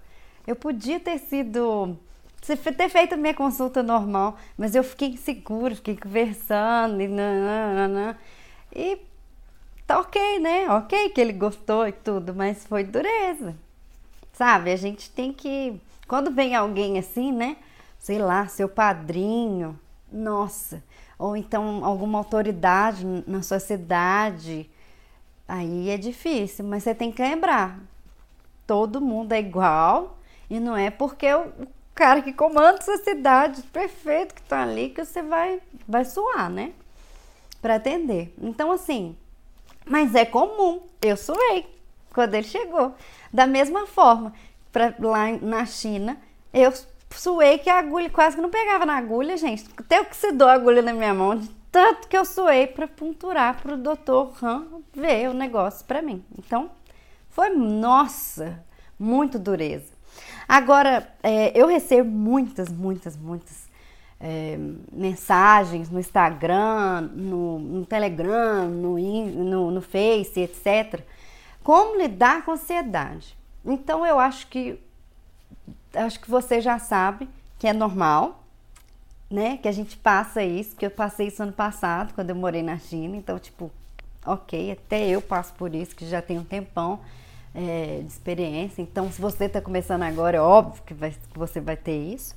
Eu 0.48 0.56
podia 0.56 1.00
ter 1.00 1.20
sido. 1.20 1.98
ter 2.42 2.90
feito 2.90 3.14
a 3.14 3.18
minha 3.18 3.34
consulta 3.34 3.84
normal, 3.84 4.38
mas 4.58 4.74
eu 4.74 4.84
fiquei 4.84 5.10
insegura, 5.10 5.76
fiquei 5.76 5.96
conversando 5.96 7.00
e. 7.02 7.08
E 8.74 8.98
tá 9.88 10.00
ok, 10.00 10.40
né? 10.40 10.70
Ok 10.70 11.10
que 11.10 11.22
ele 11.22 11.34
gostou 11.34 11.88
e 11.88 11.92
tudo, 11.92 12.34
mas 12.34 12.66
foi 12.66 12.84
dureza. 12.84 13.56
Sabe? 14.34 14.72
A 14.72 14.76
gente 14.76 15.10
tem 15.10 15.32
que. 15.32 15.80
Quando 16.08 16.32
vem 16.32 16.56
alguém 16.56 16.98
assim, 16.98 17.32
né? 17.32 17.58
Sei 18.00 18.20
lá, 18.20 18.48
seu 18.48 18.70
padrinho, 18.70 19.80
nossa, 20.12 20.84
ou 21.18 21.36
então 21.36 21.84
alguma 21.84 22.20
autoridade 22.20 23.06
na 23.26 23.42
sua 23.42 23.60
cidade, 23.60 24.70
aí 25.48 25.90
é 25.90 25.98
difícil, 25.98 26.66
mas 26.66 26.84
você 26.84 26.94
tem 26.94 27.12
que 27.12 27.22
lembrar: 27.22 27.80
todo 28.68 29.02
mundo 29.02 29.34
é 29.34 29.40
igual 29.40 30.18
e 30.50 30.60
não 30.60 30.76
é 30.76 30.92
porque 30.92 31.34
o 31.34 31.68
cara 31.96 32.22
que 32.22 32.34
comanda 32.34 32.78
essa 32.80 32.98
cidade, 32.98 33.62
perfeito, 33.64 34.36
que 34.36 34.44
tá 34.44 34.62
ali, 34.62 34.90
que 34.90 35.04
você 35.04 35.22
vai, 35.24 35.62
vai 35.88 36.06
suar, 36.06 36.50
né? 36.50 36.74
Para 37.62 37.76
atender. 37.76 38.34
Então, 38.40 38.72
assim, 38.72 39.16
mas 39.86 40.16
é 40.16 40.26
comum, 40.26 40.82
eu 41.02 41.16
suei 41.16 41.66
quando 42.14 42.34
ele 42.34 42.48
chegou. 42.48 42.96
Da 43.32 43.46
mesma 43.46 43.86
forma, 43.86 44.34
pra, 44.72 44.94
lá 45.00 45.32
na 45.42 45.66
China, 45.66 46.18
eu 46.54 46.74
suei 47.12 47.58
que 47.58 47.70
a 47.70 47.80
agulha 47.80 48.10
quase 48.10 48.36
que 48.36 48.42
não 48.42 48.50
pegava 48.50 48.86
na 48.86 48.98
agulha, 48.98 49.38
gente. 49.38 49.66
Até 49.78 50.04
que 50.04 50.16
se 50.16 50.28
a 50.28 50.52
agulha 50.52 50.82
na 50.82 50.94
minha 50.94 51.14
mão, 51.14 51.36
de 51.36 51.50
tanto 51.72 52.08
que 52.08 52.18
eu 52.18 52.24
suei 52.24 52.68
para 52.68 52.88
ponturar 52.88 53.62
para 53.62 53.74
o 53.74 53.78
doutor 53.78 54.34
Han 54.42 54.66
ver 54.94 55.30
o 55.30 55.34
negócio 55.34 55.86
para 55.86 56.02
mim. 56.02 56.24
Então, 56.40 56.72
foi, 57.30 57.50
nossa, 57.50 58.64
muito 58.98 59.38
dureza. 59.38 59.94
Agora, 60.48 61.14
é, 61.22 61.52
eu 61.54 61.68
recebo 61.68 62.10
muitas, 62.10 62.70
muitas, 62.70 63.18
muitas 63.18 63.65
é, 64.20 64.58
mensagens 64.92 65.90
no 65.90 66.00
Instagram, 66.00 67.10
no, 67.14 67.60
no 67.60 67.86
Telegram, 67.86 68.68
no, 68.68 68.98
no, 68.98 69.72
no 69.72 69.82
Face, 69.82 70.40
etc. 70.40 71.02
Como 71.64 71.98
lidar 71.98 72.46
com 72.46 72.52
ansiedade? 72.52 73.38
Então, 73.66 74.06
eu 74.06 74.20
acho 74.20 74.48
que 74.48 74.80
acho 75.94 76.20
que 76.20 76.30
você 76.30 76.60
já 76.60 76.78
sabe 76.78 77.28
que 77.58 77.68
é 77.68 77.74
normal, 77.74 78.44
né? 79.30 79.58
Que 79.58 79.68
a 79.68 79.72
gente 79.72 79.98
passa 79.98 80.44
isso, 80.44 80.76
que 80.76 80.86
eu 80.86 80.92
passei 80.92 81.28
isso 81.28 81.42
ano 81.42 81.54
passado, 81.54 82.14
quando 82.14 82.30
eu 82.30 82.36
morei 82.36 82.62
na 82.62 82.78
China. 82.78 83.16
Então, 83.16 83.40
tipo, 83.40 83.72
ok, 84.26 84.72
até 84.72 85.08
eu 85.08 85.22
passo 85.22 85.54
por 85.54 85.74
isso, 85.74 85.96
que 85.96 86.06
já 86.06 86.22
tem 86.22 86.38
um 86.38 86.44
tempão 86.44 87.00
é, 87.54 88.02
de 88.02 88.12
experiência. 88.12 88.82
Então, 88.82 89.12
se 89.12 89.22
você 89.22 89.46
está 89.46 89.62
começando 89.62 90.04
agora, 90.04 90.38
é 90.38 90.42
óbvio 90.42 90.84
que, 90.86 90.94
vai, 90.94 91.12
que 91.12 91.40
você 91.40 91.60
vai 91.60 91.78
ter 91.78 91.98
isso. 91.98 92.36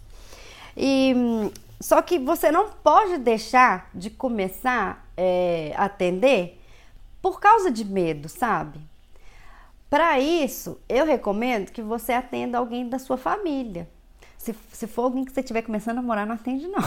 E 0.76 1.50
só 1.80 2.02
que 2.02 2.18
você 2.18 2.50
não 2.50 2.70
pode 2.70 3.18
deixar 3.18 3.90
de 3.94 4.11
começar 4.11 5.06
é, 5.16 5.73
a 5.76 5.85
atender 5.85 6.61
por 7.23 7.40
causa 7.40 7.70
de 7.70 7.85
medo, 7.85 8.28
sabe? 8.28 8.80
Para 9.88 10.20
isso, 10.20 10.78
eu 10.88 11.06
recomendo 11.06 11.70
que 11.70 11.80
você 11.80 12.12
atenda 12.12 12.58
alguém 12.58 12.88
da 12.88 12.99
sua 12.99 13.16
família. 13.16 13.88
Se, 14.37 14.54
se 14.73 14.87
for 14.87 15.02
alguém 15.02 15.25
que 15.25 15.32
você 15.32 15.40
estiver 15.40 15.62
começando 15.62 15.99
a 15.99 16.02
morar, 16.02 16.26
não 16.26 16.35
atende 16.35 16.66
não. 16.66 16.82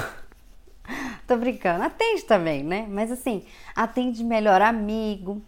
Tô 1.26 1.38
brincando, 1.38 1.84
atende 1.84 2.24
também, 2.24 2.64
né? 2.64 2.86
Mas 2.90 3.12
assim, 3.12 3.44
atende 3.76 4.24
melhor 4.24 4.62
amigo, 4.62 5.42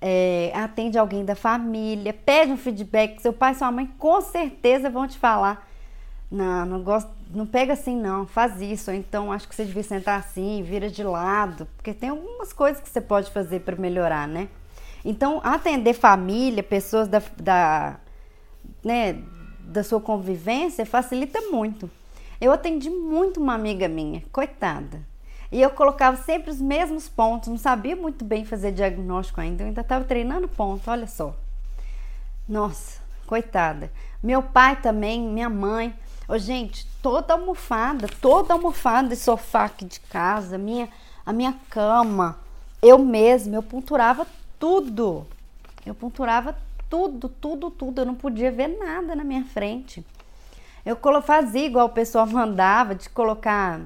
é, 0.00 0.52
atende 0.54 0.98
alguém 0.98 1.24
da 1.24 1.34
família, 1.34 2.12
pede 2.12 2.52
um 2.52 2.56
feedback. 2.56 3.20
Seu 3.20 3.32
pai 3.32 3.52
e 3.52 3.54
sua 3.56 3.72
mãe 3.72 3.86
com 3.98 4.20
certeza 4.20 4.90
vão 4.90 5.08
te 5.08 5.18
falar. 5.18 5.68
Não, 6.34 6.66
não 6.66 6.82
gosto, 6.82 7.12
não 7.30 7.46
pega 7.46 7.74
assim 7.74 7.96
não, 7.96 8.26
faz 8.26 8.60
isso. 8.60 8.90
Ou 8.90 8.96
então 8.96 9.30
acho 9.30 9.46
que 9.46 9.54
você 9.54 9.64
devia 9.64 9.84
sentar 9.84 10.18
assim, 10.18 10.64
vira 10.64 10.90
de 10.90 11.04
lado, 11.04 11.68
porque 11.76 11.94
tem 11.94 12.08
algumas 12.08 12.52
coisas 12.52 12.82
que 12.82 12.88
você 12.88 13.00
pode 13.00 13.30
fazer 13.30 13.60
para 13.60 13.76
melhorar, 13.76 14.26
né? 14.26 14.48
Então, 15.04 15.40
atender 15.44 15.92
família, 15.94 16.60
pessoas 16.60 17.06
da, 17.06 17.22
da, 17.36 18.00
né, 18.82 19.22
da 19.60 19.84
sua 19.84 20.00
convivência 20.00 20.84
facilita 20.84 21.40
muito. 21.52 21.88
Eu 22.40 22.50
atendi 22.50 22.90
muito 22.90 23.40
uma 23.40 23.54
amiga 23.54 23.86
minha, 23.86 24.20
coitada. 24.32 25.02
E 25.52 25.62
eu 25.62 25.70
colocava 25.70 26.16
sempre 26.16 26.50
os 26.50 26.60
mesmos 26.60 27.08
pontos, 27.08 27.48
não 27.48 27.58
sabia 27.58 27.94
muito 27.94 28.24
bem 28.24 28.44
fazer 28.44 28.72
diagnóstico 28.72 29.40
ainda, 29.40 29.62
eu 29.62 29.68
ainda 29.68 29.82
estava 29.82 30.04
treinando 30.04 30.48
ponto, 30.48 30.90
olha 30.90 31.06
só. 31.06 31.36
Nossa, 32.48 33.00
coitada. 33.24 33.92
Meu 34.20 34.42
pai 34.42 34.80
também, 34.80 35.20
minha 35.20 35.48
mãe. 35.48 35.94
Ô, 36.26 36.38
gente, 36.38 36.86
toda 37.02 37.34
almofada, 37.34 38.08
toda 38.20 38.54
almofada 38.54 39.10
de 39.10 39.16
sofá 39.16 39.66
aqui 39.66 39.84
de 39.84 40.00
casa, 40.00 40.56
minha, 40.56 40.88
a 41.24 41.32
minha 41.32 41.54
cama, 41.68 42.38
eu 42.82 42.98
mesma, 42.98 43.56
eu 43.56 43.62
ponturava 43.62 44.26
tudo. 44.58 45.26
Eu 45.84 45.94
ponturava 45.94 46.56
tudo, 46.88 47.28
tudo, 47.28 47.70
tudo. 47.70 48.00
Eu 48.00 48.06
não 48.06 48.14
podia 48.14 48.50
ver 48.50 48.68
nada 48.68 49.14
na 49.14 49.24
minha 49.24 49.44
frente. 49.44 50.04
Eu 50.84 50.98
fazia 51.22 51.64
igual 51.64 51.86
o 51.86 51.90
pessoal 51.90 52.26
mandava, 52.26 52.94
de 52.94 53.08
colocar 53.08 53.80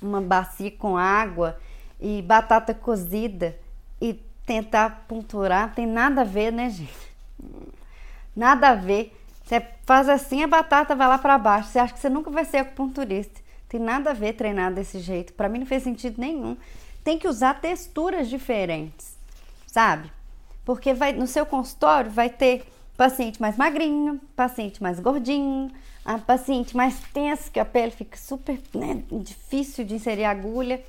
uma 0.00 0.20
bacia 0.20 0.70
com 0.70 0.96
água 0.96 1.58
e 2.00 2.22
batata 2.22 2.72
cozida 2.72 3.58
e 4.00 4.14
tentar 4.46 5.04
ponturar. 5.08 5.74
Tem 5.74 5.86
nada 5.86 6.22
a 6.22 6.24
ver, 6.24 6.52
né, 6.52 6.70
gente? 6.70 7.14
Nada 8.34 8.70
a 8.70 8.74
ver. 8.74 9.17
Você 9.48 9.64
faz 9.86 10.08
assim, 10.08 10.42
a 10.42 10.46
batata 10.46 10.94
vai 10.94 11.08
lá 11.08 11.16
para 11.16 11.38
baixo. 11.38 11.70
Você 11.70 11.78
acha 11.78 11.94
que 11.94 12.00
você 12.00 12.10
nunca 12.10 12.30
vai 12.30 12.44
ser 12.44 12.58
acupunturista. 12.58 13.40
Tem 13.68 13.80
nada 13.80 14.10
a 14.10 14.14
ver 14.14 14.34
treinar 14.34 14.72
desse 14.72 15.00
jeito. 15.00 15.32
Para 15.32 15.48
mim 15.48 15.60
não 15.60 15.66
fez 15.66 15.82
sentido 15.82 16.20
nenhum. 16.20 16.56
Tem 17.02 17.18
que 17.18 17.26
usar 17.26 17.60
texturas 17.60 18.28
diferentes 18.28 19.18
sabe? 19.68 20.10
Porque 20.64 20.92
vai 20.92 21.12
no 21.12 21.26
seu 21.26 21.46
consultório 21.46 22.10
vai 22.10 22.28
ter 22.28 22.64
paciente 22.96 23.40
mais 23.40 23.56
magrinho, 23.56 24.20
paciente 24.34 24.82
mais 24.82 24.98
gordinho, 24.98 25.70
a 26.04 26.18
paciente 26.18 26.76
mais 26.76 26.98
tensa, 27.12 27.48
que 27.50 27.60
a 27.60 27.64
pele 27.64 27.92
fica 27.92 28.16
super 28.16 28.60
né, 28.74 29.02
difícil 29.12 29.84
de 29.84 29.94
inserir 29.94 30.24
agulha. 30.24 30.82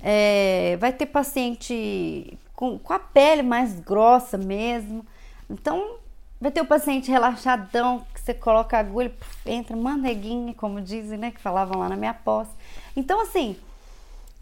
É, 0.00 0.76
vai 0.78 0.92
ter 0.92 1.06
paciente 1.06 2.36
com, 2.54 2.78
com 2.78 2.92
a 2.92 2.98
pele 2.98 3.42
mais 3.42 3.80
grossa 3.80 4.36
mesmo. 4.36 5.06
Então, 5.48 5.96
vai 6.40 6.50
ter 6.50 6.60
o 6.60 6.66
paciente 6.66 7.10
relaxadão, 7.10 8.06
que 8.12 8.20
você 8.20 8.34
coloca 8.34 8.76
a 8.76 8.80
agulha, 8.80 9.12
entra 9.44 9.76
manteiguinha, 9.76 10.54
como 10.54 10.80
dizem, 10.80 11.18
né? 11.18 11.30
Que 11.30 11.40
falavam 11.40 11.78
lá 11.78 11.88
na 11.88 11.96
minha 11.96 12.14
pós. 12.14 12.48
Então, 12.94 13.20
assim, 13.20 13.56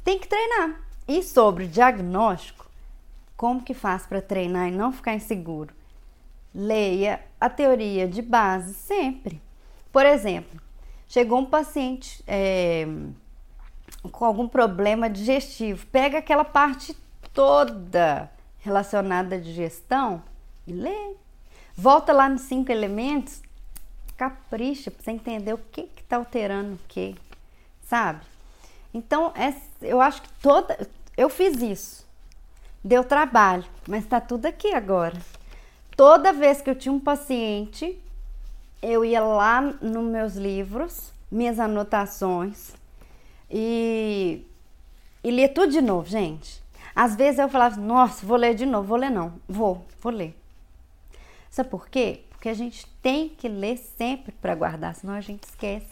tem 0.04 0.18
que 0.18 0.28
treinar. 0.28 0.80
E 1.06 1.22
sobre 1.22 1.66
diagnóstico, 1.66 2.66
como 3.36 3.62
que 3.62 3.74
faz 3.74 4.06
para 4.06 4.22
treinar 4.22 4.68
e 4.68 4.72
não 4.72 4.92
ficar 4.92 5.14
inseguro? 5.14 5.74
Leia 6.54 7.20
a 7.40 7.50
teoria 7.50 8.08
de 8.08 8.22
base 8.22 8.74
sempre. 8.74 9.42
Por 9.92 10.06
exemplo, 10.06 10.60
chegou 11.08 11.38
um 11.38 11.44
paciente 11.44 12.22
é, 12.26 12.86
com 14.10 14.24
algum 14.24 14.48
problema 14.48 15.10
digestivo, 15.10 15.86
pega 15.86 16.18
aquela 16.18 16.44
parte 16.44 16.96
toda 17.32 18.30
relacionada 18.60 19.36
à 19.36 19.38
digestão 19.38 20.22
e 20.66 20.72
lê. 20.72 21.14
Volta 21.76 22.12
lá 22.12 22.28
nos 22.28 22.42
cinco 22.42 22.70
elementos, 22.70 23.42
capricha 24.16 24.90
para 24.90 25.02
você 25.02 25.10
entender 25.10 25.52
o 25.52 25.58
que 25.58 25.88
está 25.96 26.16
alterando 26.16 26.74
o 26.74 26.80
que, 26.86 27.16
sabe? 27.82 28.20
Então, 28.92 29.32
eu 29.82 30.00
acho 30.00 30.22
que 30.22 30.28
toda. 30.40 30.88
Eu 31.16 31.28
fiz 31.28 31.60
isso. 31.60 32.06
Deu 32.82 33.02
trabalho, 33.02 33.64
mas 33.88 34.04
está 34.04 34.20
tudo 34.20 34.46
aqui 34.46 34.72
agora. 34.72 35.20
Toda 35.96 36.32
vez 36.32 36.60
que 36.60 36.70
eu 36.70 36.74
tinha 36.74 36.92
um 36.92 37.00
paciente, 37.00 37.98
eu 38.82 39.04
ia 39.04 39.20
lá 39.20 39.60
nos 39.60 40.04
meus 40.04 40.34
livros, 40.34 41.12
minhas 41.30 41.58
anotações 41.58 42.72
e, 43.50 44.44
e 45.22 45.30
lia 45.30 45.48
tudo 45.48 45.72
de 45.72 45.80
novo, 45.80 46.08
gente. 46.08 46.62
Às 46.94 47.16
vezes 47.16 47.38
eu 47.40 47.48
falava, 47.48 47.76
nossa, 47.76 48.24
vou 48.24 48.36
ler 48.36 48.54
de 48.54 48.66
novo, 48.66 48.86
vou 48.86 48.96
ler 48.96 49.10
não, 49.10 49.32
vou, 49.48 49.84
vou 50.00 50.12
ler. 50.12 50.36
Sabe 51.54 51.68
por 51.68 51.88
quê? 51.88 52.22
Porque 52.30 52.48
a 52.48 52.52
gente 52.52 52.84
tem 53.00 53.28
que 53.28 53.46
ler 53.48 53.76
sempre 53.76 54.32
para 54.32 54.56
guardar, 54.56 54.92
senão 54.92 55.14
a 55.14 55.20
gente 55.20 55.44
esquece. 55.44 55.86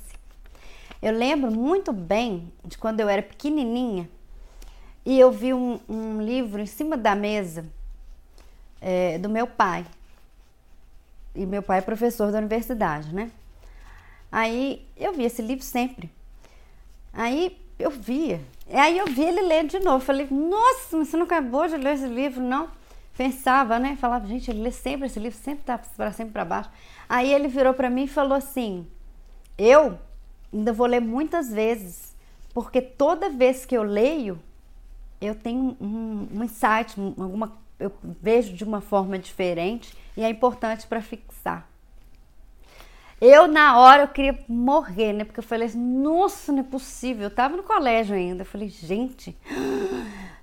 Eu 1.00 1.12
lembro 1.12 1.52
muito 1.52 1.92
bem 1.92 2.52
de 2.64 2.76
quando 2.76 2.99
eu 2.99 3.09
era 3.09 3.23
pequenininha, 3.23 4.11
e 5.07 5.16
eu 5.21 5.31
vi 5.31 5.54
um, 5.54 5.78
um 5.88 6.21
livro 6.21 6.61
em 6.61 6.66
cima 6.66 6.97
da 6.97 7.14
mesa 7.14 7.64
é, 8.81 9.19
do 9.19 9.28
meu 9.28 9.47
pai. 9.47 9.87
E 11.33 11.47
meu 11.47 11.62
pai 11.62 11.78
é 11.78 11.81
professor 11.83 12.33
da 12.33 12.38
universidade, 12.38 13.14
né? 13.14 13.31
Aí 14.33 14.85
eu 14.97 15.12
vi 15.12 15.23
esse 15.23 15.42
livro 15.42 15.62
sempre. 15.62 16.11
Aí 17.12 17.57
eu 17.78 17.90
via 17.92 18.40
aí 18.69 18.99
eu 18.99 19.07
vi 19.07 19.23
ele 19.23 19.42
ler 19.42 19.64
de 19.69 19.78
novo. 19.78 20.04
Falei, 20.04 20.26
nossa, 20.28 20.97
mas 20.97 21.07
você 21.07 21.16
não 21.16 21.25
acabou 21.25 21.69
de 21.69 21.76
ler 21.76 21.95
esse 21.95 22.09
livro, 22.09 22.42
não? 22.42 22.69
Pensava, 23.16 23.78
né? 23.78 23.97
Falava, 23.97 24.26
gente, 24.26 24.50
ele 24.50 24.62
lê 24.62 24.71
sempre 24.71 25.07
esse 25.07 25.19
livro, 25.19 25.38
sempre 25.38 25.64
tá 25.64 25.78
para 25.78 26.12
sempre 26.12 26.33
para 26.33 26.45
baixo. 26.45 26.71
Aí 27.09 27.33
ele 27.33 27.49
virou 27.49 27.75
para 27.75 27.90
mim 27.90 28.04
e 28.04 28.09
falou 28.09 28.37
assim: 28.37 28.87
Eu 29.59 29.99
ainda 30.52 30.73
vou 30.73 30.87
ler 30.87 31.00
muitas 31.00 31.50
vezes, 31.50 32.16
porque 32.54 32.81
toda 32.81 33.28
vez 33.28 33.66
que 33.66 33.76
eu 33.76 33.83
leio, 33.83 34.40
eu 35.21 35.35
tenho 35.35 35.76
um, 35.81 36.28
um 36.33 36.45
insight, 36.45 36.99
alguma, 36.99 37.52
eu 37.78 37.92
vejo 38.02 38.54
de 38.54 38.64
uma 38.64 38.81
forma 38.81 39.19
diferente 39.19 39.97
e 40.16 40.23
é 40.23 40.28
importante 40.28 40.87
para 40.87 41.00
fixar. 41.00 41.69
Eu, 43.21 43.47
na 43.47 43.78
hora, 43.78 44.02
eu 44.02 44.09
queria 44.09 44.37
morrer, 44.49 45.12
né? 45.12 45.25
Porque 45.25 45.38
eu 45.38 45.45
falei 45.45 45.69
assim, 45.69 45.78
nossa, 45.78 46.50
não 46.50 46.59
é 46.59 46.64
possível. 46.64 47.23
Eu 47.23 47.31
tava 47.31 47.57
no 47.57 47.62
colégio 47.62 48.16
ainda. 48.16 48.42
Eu 48.42 48.47
falei, 48.47 48.69
gente, 48.69 49.38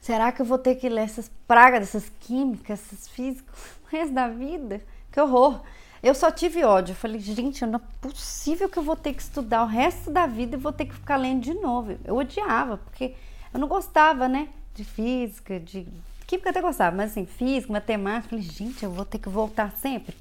será 0.09 0.31
que 0.31 0.41
eu 0.41 0.45
vou 0.45 0.57
ter 0.57 0.73
que 0.73 0.89
ler 0.89 1.03
essas 1.03 1.29
pragas, 1.47 1.83
essas 1.83 2.11
químicas, 2.21 2.81
esses 2.81 3.07
físicos 3.07 3.53
o 3.85 3.95
resto 3.95 4.11
da 4.11 4.27
vida? 4.27 4.81
Que 5.11 5.21
horror. 5.21 5.61
Eu 6.01 6.15
só 6.15 6.31
tive 6.31 6.63
ódio. 6.63 6.93
Eu 6.93 6.95
falei, 6.95 7.19
gente, 7.19 7.63
não 7.63 7.77
é 7.77 7.81
possível 8.01 8.67
que 8.67 8.79
eu 8.79 8.81
vou 8.81 8.95
ter 8.95 9.13
que 9.13 9.21
estudar 9.21 9.61
o 9.61 9.67
resto 9.67 10.09
da 10.09 10.25
vida 10.25 10.55
e 10.55 10.59
vou 10.59 10.73
ter 10.73 10.85
que 10.85 10.95
ficar 10.95 11.15
lendo 11.15 11.41
de 11.41 11.53
novo. 11.53 11.95
Eu 12.03 12.17
odiava, 12.17 12.77
porque 12.77 13.13
eu 13.53 13.59
não 13.59 13.67
gostava, 13.67 14.27
né? 14.27 14.49
De 14.73 14.83
física, 14.83 15.59
de 15.59 15.87
química 16.25 16.49
até 16.49 16.59
gostava, 16.59 16.95
mas 16.95 17.11
assim, 17.11 17.27
física, 17.27 17.71
matemática. 17.71 18.33
Eu 18.33 18.41
falei, 18.41 18.45
gente, 18.45 18.83
eu 18.83 18.91
vou 18.91 19.05
ter 19.05 19.19
que 19.19 19.29
voltar 19.29 19.71
sempre. 19.73 20.17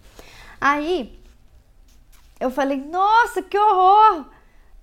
Aí 0.60 1.18
eu 2.38 2.50
falei, 2.50 2.76
nossa, 2.76 3.40
que 3.40 3.56
horror! 3.56 4.26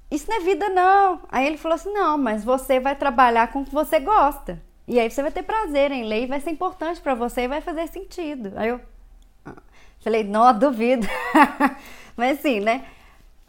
Isso 0.10 0.30
não 0.30 0.38
é 0.38 0.40
vida, 0.40 0.68
não. 0.70 1.22
Aí 1.32 1.46
ele 1.46 1.58
falou 1.58 1.76
assim: 1.76 1.92
não, 1.92 2.18
mas 2.18 2.44
você 2.44 2.80
vai 2.80 2.96
trabalhar 2.96 3.52
com 3.52 3.62
o 3.62 3.66
que 3.66 3.74
você 3.74 4.00
gosta. 4.00 4.62
E 4.88 5.00
aí 5.00 5.10
você 5.10 5.22
vai 5.22 5.32
ter 5.32 5.44
prazer 5.44 5.92
em 5.92 6.04
ler 6.04 6.24
e 6.24 6.28
vai 6.28 6.40
ser 6.40 6.52
importante 6.52 7.02
para 7.02 7.16
você 7.16 7.42
e 7.42 7.48
vai 7.48 7.62
fazer 7.62 7.88
sentido. 7.88 8.54
Aí 8.56 8.70
eu 8.70 8.80
ah, 9.46 9.56
falei, 10.00 10.24
não, 10.24 10.58
duvido. 10.58 11.08
mas 12.16 12.40
assim, 12.40 12.60
né? 12.60 12.86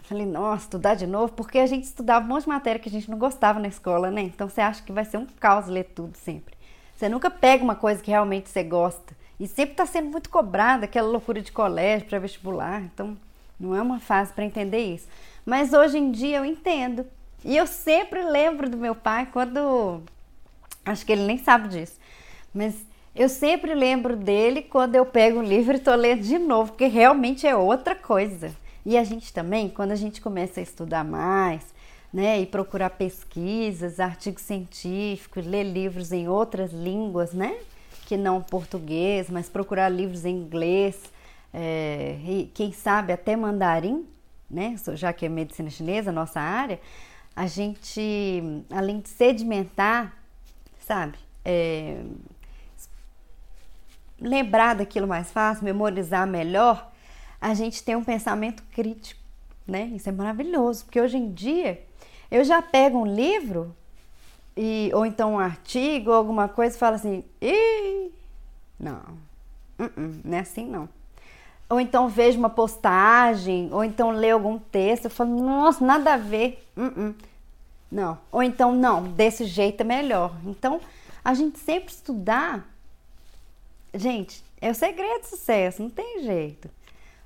Falei, 0.02 0.24
nossa, 0.24 0.64
estudar 0.64 0.94
de 0.94 1.06
novo, 1.06 1.32
porque 1.32 1.58
a 1.58 1.66
gente 1.66 1.84
estudava 1.84 2.24
um 2.24 2.28
monte 2.28 2.44
de 2.44 2.48
matéria 2.48 2.78
que 2.78 2.88
a 2.88 2.92
gente 2.92 3.10
não 3.10 3.18
gostava 3.18 3.58
na 3.58 3.66
escola, 3.66 4.10
né? 4.10 4.22
Então 4.22 4.48
você 4.48 4.60
acha 4.60 4.82
que 4.82 4.92
vai 4.92 5.04
ser 5.04 5.18
um 5.18 5.26
caos 5.26 5.66
ler 5.66 5.84
tudo 5.94 6.16
sempre. 6.16 6.54
Você 6.96 7.08
nunca 7.08 7.28
pega 7.28 7.62
uma 7.62 7.74
coisa 7.74 8.02
que 8.02 8.10
realmente 8.10 8.48
você 8.48 8.62
gosta. 8.62 9.14
E 9.38 9.46
sempre 9.46 9.72
está 9.72 9.84
sendo 9.84 10.08
muito 10.08 10.30
cobrada, 10.30 10.86
aquela 10.86 11.08
loucura 11.08 11.42
de 11.42 11.52
colégio 11.52 12.08
para 12.08 12.18
vestibular. 12.18 12.82
Então, 12.82 13.16
não 13.58 13.74
é 13.74 13.82
uma 13.82 14.00
fase 14.00 14.32
para 14.32 14.44
entender 14.44 14.78
isso. 14.78 15.08
Mas 15.44 15.72
hoje 15.72 15.98
em 15.98 16.10
dia 16.10 16.38
eu 16.38 16.44
entendo. 16.44 17.04
E 17.44 17.56
eu 17.56 17.66
sempre 17.66 18.22
lembro 18.22 18.68
do 18.68 18.76
meu 18.76 18.94
pai 18.94 19.26
quando. 19.26 20.02
Acho 20.86 21.04
que 21.04 21.12
ele 21.12 21.26
nem 21.26 21.36
sabe 21.36 21.68
disso. 21.68 21.98
Mas 22.54 22.74
eu 23.14 23.28
sempre 23.28 23.74
lembro 23.74 24.16
dele 24.16 24.62
quando 24.62 24.94
eu 24.94 25.04
pego 25.04 25.40
o 25.40 25.42
livro 25.42 25.74
e 25.74 25.76
estou 25.76 25.94
lendo 25.94 26.22
de 26.22 26.38
novo, 26.38 26.70
porque 26.72 26.86
realmente 26.86 27.46
é 27.46 27.56
outra 27.56 27.94
coisa. 27.94 28.54
E 28.84 28.96
a 28.96 29.02
gente 29.02 29.32
também, 29.32 29.68
quando 29.68 29.90
a 29.90 29.96
gente 29.96 30.20
começa 30.20 30.60
a 30.60 30.62
estudar 30.62 31.04
mais, 31.04 31.74
né, 32.12 32.40
e 32.40 32.46
procurar 32.46 32.90
pesquisas, 32.90 33.98
artigos 33.98 34.42
científicos, 34.42 35.44
ler 35.44 35.64
livros 35.64 36.12
em 36.12 36.28
outras 36.28 36.72
línguas, 36.72 37.32
né, 37.32 37.56
que 38.06 38.16
não 38.16 38.40
português, 38.40 39.28
mas 39.28 39.48
procurar 39.48 39.88
livros 39.88 40.24
em 40.24 40.36
inglês, 40.36 40.96
é, 41.52 42.16
e 42.24 42.50
quem 42.54 42.70
sabe 42.70 43.12
até 43.12 43.34
mandarim, 43.34 44.06
né? 44.48 44.76
Já 44.94 45.12
que 45.12 45.26
é 45.26 45.28
medicina 45.28 45.70
chinesa, 45.70 46.12
nossa 46.12 46.38
área, 46.38 46.78
a 47.34 47.46
gente, 47.46 48.42
além 48.70 49.00
de 49.00 49.08
sedimentar, 49.08 50.16
sabe? 50.86 51.18
É, 51.44 52.00
lembrar 54.20 54.76
daquilo 54.76 55.06
mais 55.08 55.32
fácil, 55.32 55.64
memorizar 55.64 56.26
melhor, 56.26 56.92
a 57.40 57.54
gente 57.54 57.82
tem 57.82 57.96
um 57.96 58.04
pensamento 58.04 58.62
crítico, 58.70 59.20
né? 59.66 59.90
Isso 59.94 60.08
é 60.08 60.12
maravilhoso, 60.12 60.84
porque 60.84 61.00
hoje 61.00 61.16
em 61.16 61.32
dia 61.32 61.84
eu 62.30 62.44
já 62.44 62.62
pego 62.62 62.98
um 62.98 63.06
livro 63.06 63.74
e, 64.56 64.90
ou 64.94 65.04
então 65.04 65.34
um 65.34 65.38
artigo 65.40 66.10
ou 66.10 66.16
alguma 66.16 66.48
coisa 66.48 66.76
e 66.76 66.78
falo 66.78 66.94
assim, 66.94 67.24
Ih, 67.40 68.12
não, 68.78 69.00
uh 69.78 69.84
-uh, 69.84 70.20
não 70.24 70.38
é 70.38 70.40
assim 70.40 70.66
não 70.66 70.88
ou 71.68 71.80
então 71.80 72.08
vejo 72.08 72.38
uma 72.38 72.48
postagem, 72.48 73.68
ou 73.72 73.82
então 73.82 74.12
leio 74.12 74.34
algum 74.34 74.56
texto, 74.56 75.06
eu 75.06 75.10
falo, 75.10 75.30
nossa, 75.42 75.84
nada 75.84 76.14
a 76.14 76.16
ver. 76.16 76.64
Uh. 76.76 77.12
Não. 77.90 78.18
Ou 78.32 78.42
então, 78.42 78.74
não, 78.74 79.04
desse 79.04 79.44
jeito 79.44 79.80
é 79.80 79.84
melhor. 79.84 80.34
Então, 80.44 80.80
a 81.24 81.34
gente 81.34 81.58
sempre 81.58 81.92
estudar, 81.92 82.68
gente, 83.94 84.44
é 84.60 84.70
o 84.70 84.74
segredo 84.74 85.20
do 85.20 85.26
sucesso, 85.26 85.82
não 85.82 85.90
tem 85.90 86.22
jeito. 86.22 86.70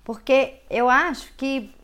Porque 0.04 0.54
eu 0.68 0.88
acho 0.88 1.32
que 1.34 1.74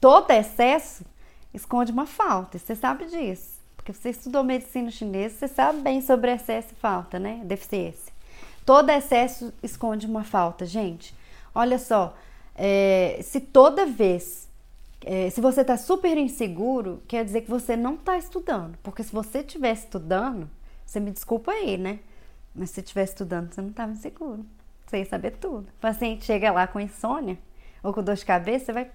todo 0.00 0.30
excesso 0.30 1.04
esconde 1.52 1.92
uma 1.92 2.06
falta, 2.06 2.58
você 2.58 2.74
sabe 2.74 3.06
disso. 3.06 3.58
Porque 3.76 3.92
você 3.92 4.10
estudou 4.10 4.42
medicina 4.44 4.90
chinesa, 4.90 5.36
você 5.36 5.48
sabe 5.48 5.80
bem 5.80 6.00
sobre 6.00 6.32
excesso 6.32 6.68
e 6.72 6.76
falta, 6.76 7.18
né? 7.18 7.40
Deficiência. 7.44 8.12
Todo 8.66 8.90
excesso 8.90 9.52
esconde 9.62 10.06
uma 10.06 10.24
falta, 10.24 10.66
gente. 10.66 11.14
Olha 11.54 11.78
só, 11.78 12.14
é, 12.54 13.20
se 13.22 13.40
toda 13.40 13.86
vez, 13.86 14.47
é, 15.04 15.30
se 15.30 15.40
você 15.40 15.60
está 15.60 15.76
super 15.76 16.16
inseguro, 16.16 17.02
quer 17.06 17.24
dizer 17.24 17.42
que 17.42 17.50
você 17.50 17.76
não 17.76 17.94
está 17.94 18.16
estudando. 18.18 18.76
Porque 18.82 19.02
se 19.02 19.12
você 19.12 19.38
estivesse 19.40 19.84
estudando, 19.84 20.48
você 20.84 21.00
me 21.00 21.10
desculpa 21.10 21.52
aí, 21.52 21.76
né? 21.76 22.00
Mas 22.54 22.70
se 22.70 22.80
estivesse 22.80 23.12
estudando, 23.12 23.52
você 23.52 23.60
não 23.60 23.70
estava 23.70 23.92
inseguro. 23.92 24.44
Você 24.86 24.98
ia 24.98 25.04
saber 25.04 25.32
tudo. 25.32 25.68
O 25.68 25.80
paciente 25.80 26.24
chega 26.24 26.50
lá 26.50 26.66
com 26.66 26.80
insônia 26.80 27.38
ou 27.82 27.92
com 27.92 28.02
dor 28.02 28.16
de 28.16 28.24
cabeça, 28.24 28.66
você 28.66 28.72
vai 28.72 28.90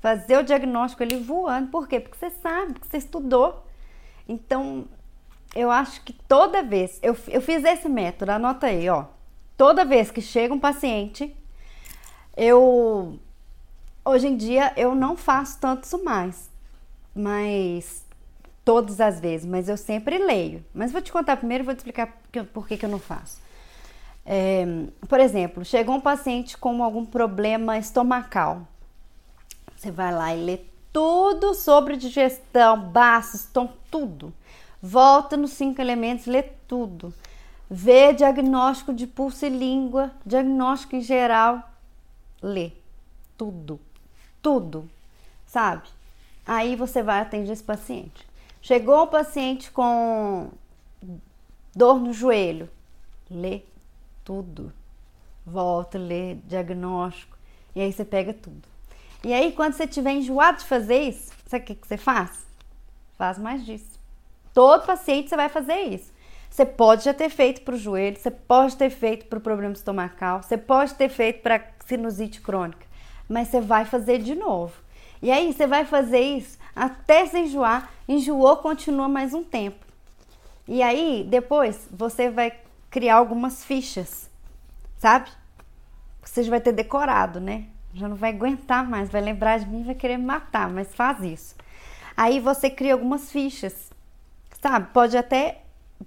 fazer 0.00 0.38
o 0.38 0.42
diagnóstico 0.42 1.02
ali 1.02 1.18
voando. 1.18 1.70
Por 1.70 1.88
quê? 1.88 2.00
Porque 2.00 2.18
você 2.18 2.30
sabe, 2.30 2.74
porque 2.74 2.88
você 2.88 2.98
estudou. 2.98 3.64
Então, 4.28 4.86
eu 5.54 5.70
acho 5.70 6.02
que 6.02 6.12
toda 6.12 6.62
vez, 6.62 6.98
eu, 7.02 7.16
eu 7.28 7.40
fiz 7.40 7.64
esse 7.64 7.88
método, 7.88 8.32
anota 8.32 8.66
aí, 8.66 8.88
ó. 8.88 9.06
Toda 9.56 9.84
vez 9.84 10.10
que 10.10 10.20
chega 10.20 10.54
um 10.54 10.60
paciente 10.60 11.34
eu 12.38 13.18
hoje 14.08 14.26
em 14.26 14.36
dia 14.36 14.72
eu 14.76 14.94
não 14.94 15.16
faço 15.16 15.58
tanto 15.60 16.02
mais, 16.02 16.50
mas 17.14 18.06
todas 18.64 19.00
as 19.00 19.20
vezes, 19.20 19.46
mas 19.46 19.68
eu 19.68 19.76
sempre 19.76 20.18
leio. 20.18 20.64
Mas 20.74 20.92
vou 20.92 21.00
te 21.02 21.12
contar 21.12 21.36
primeiro, 21.36 21.64
vou 21.64 21.74
te 21.74 21.78
explicar 21.78 22.18
por 22.52 22.66
que, 22.66 22.76
que 22.76 22.86
eu 22.86 22.90
não 22.90 22.98
faço. 22.98 23.40
É, 24.24 24.64
por 25.08 25.20
exemplo, 25.20 25.64
chegou 25.64 25.94
um 25.94 26.00
paciente 26.00 26.56
com 26.56 26.82
algum 26.82 27.04
problema 27.04 27.78
estomacal. 27.78 28.66
Você 29.76 29.90
vai 29.90 30.12
lá 30.12 30.34
e 30.34 30.44
lê 30.44 30.60
tudo 30.92 31.54
sobre 31.54 31.96
digestão, 31.96 32.80
baço, 32.80 33.36
estômago, 33.36 33.76
tudo. 33.90 34.32
Volta 34.82 35.36
nos 35.36 35.52
cinco 35.52 35.80
elementos, 35.80 36.26
lê 36.26 36.42
tudo. 36.42 37.12
Vê 37.70 38.12
diagnóstico 38.12 38.92
de 38.92 39.06
pulso 39.06 39.44
e 39.44 39.50
língua, 39.50 40.10
diagnóstico 40.24 40.96
em 40.96 41.02
geral, 41.02 41.62
lê 42.42 42.72
tudo, 43.36 43.78
tudo, 44.42 44.88
sabe? 45.46 45.88
Aí 46.46 46.76
você 46.76 47.02
vai 47.02 47.20
atender 47.20 47.52
esse 47.52 47.62
paciente. 47.62 48.26
Chegou 48.60 49.02
o 49.02 49.06
paciente 49.06 49.70
com 49.70 50.50
dor 51.74 52.00
no 52.00 52.12
joelho, 52.12 52.68
lê 53.30 53.62
tudo. 54.24 54.72
Volta, 55.46 55.98
lê 55.98 56.34
diagnóstico 56.46 57.36
e 57.74 57.80
aí 57.80 57.92
você 57.92 58.04
pega 58.04 58.34
tudo. 58.34 58.68
E 59.24 59.32
aí 59.32 59.52
quando 59.52 59.72
você 59.72 59.86
tiver 59.86 60.12
enjoado 60.12 60.58
de 60.58 60.64
fazer 60.64 61.00
isso, 61.02 61.32
sabe 61.46 61.64
o 61.64 61.66
que, 61.66 61.74
que 61.74 61.86
você 61.86 61.96
faz? 61.96 62.46
Faz 63.16 63.38
mais 63.38 63.64
disso. 63.64 63.98
Todo 64.52 64.86
paciente 64.86 65.28
você 65.28 65.36
vai 65.36 65.48
fazer 65.48 65.78
isso. 65.80 66.12
Você 66.50 66.66
pode 66.66 67.04
já 67.04 67.14
ter 67.14 67.30
feito 67.30 67.60
para 67.62 67.74
o 67.74 67.78
joelho, 67.78 68.18
você 68.18 68.30
pode 68.30 68.76
ter 68.76 68.90
feito 68.90 69.26
para 69.26 69.38
o 69.38 69.40
problema 69.40 69.72
estomacal, 69.72 70.42
você 70.42 70.56
pode 70.56 70.94
ter 70.94 71.08
feito 71.08 71.40
para 71.42 71.62
sinusite 71.86 72.40
crônica, 72.40 72.86
mas 73.28 73.48
você 73.48 73.60
vai 73.60 73.84
fazer 73.84 74.18
de 74.18 74.34
novo. 74.34 74.74
E 75.20 75.30
aí 75.30 75.52
você 75.52 75.66
vai 75.66 75.84
fazer 75.84 76.20
isso 76.20 76.58
até 76.74 77.26
se 77.26 77.38
enjoar, 77.38 77.90
enjoou, 78.08 78.56
continua 78.58 79.08
mais 79.08 79.34
um 79.34 79.42
tempo. 79.42 79.84
E 80.66 80.82
aí 80.82 81.26
depois 81.28 81.88
você 81.90 82.30
vai 82.30 82.52
criar 82.90 83.16
algumas 83.16 83.64
fichas, 83.64 84.30
sabe? 84.96 85.30
Você 86.22 86.42
já 86.42 86.50
vai 86.50 86.60
ter 86.60 86.72
decorado, 86.72 87.40
né? 87.40 87.66
Já 87.94 88.08
não 88.08 88.16
vai 88.16 88.30
aguentar 88.30 88.88
mais, 88.88 89.10
vai 89.10 89.20
lembrar 89.20 89.58
de 89.58 89.66
mim, 89.66 89.82
vai 89.82 89.94
querer 89.94 90.18
me 90.18 90.24
matar, 90.24 90.68
mas 90.68 90.94
faz 90.94 91.22
isso. 91.22 91.56
Aí 92.16 92.38
você 92.38 92.70
cria 92.70 92.92
algumas 92.92 93.32
fichas, 93.32 93.90
sabe? 94.60 94.92
Pode 94.92 95.16
até 95.16 95.62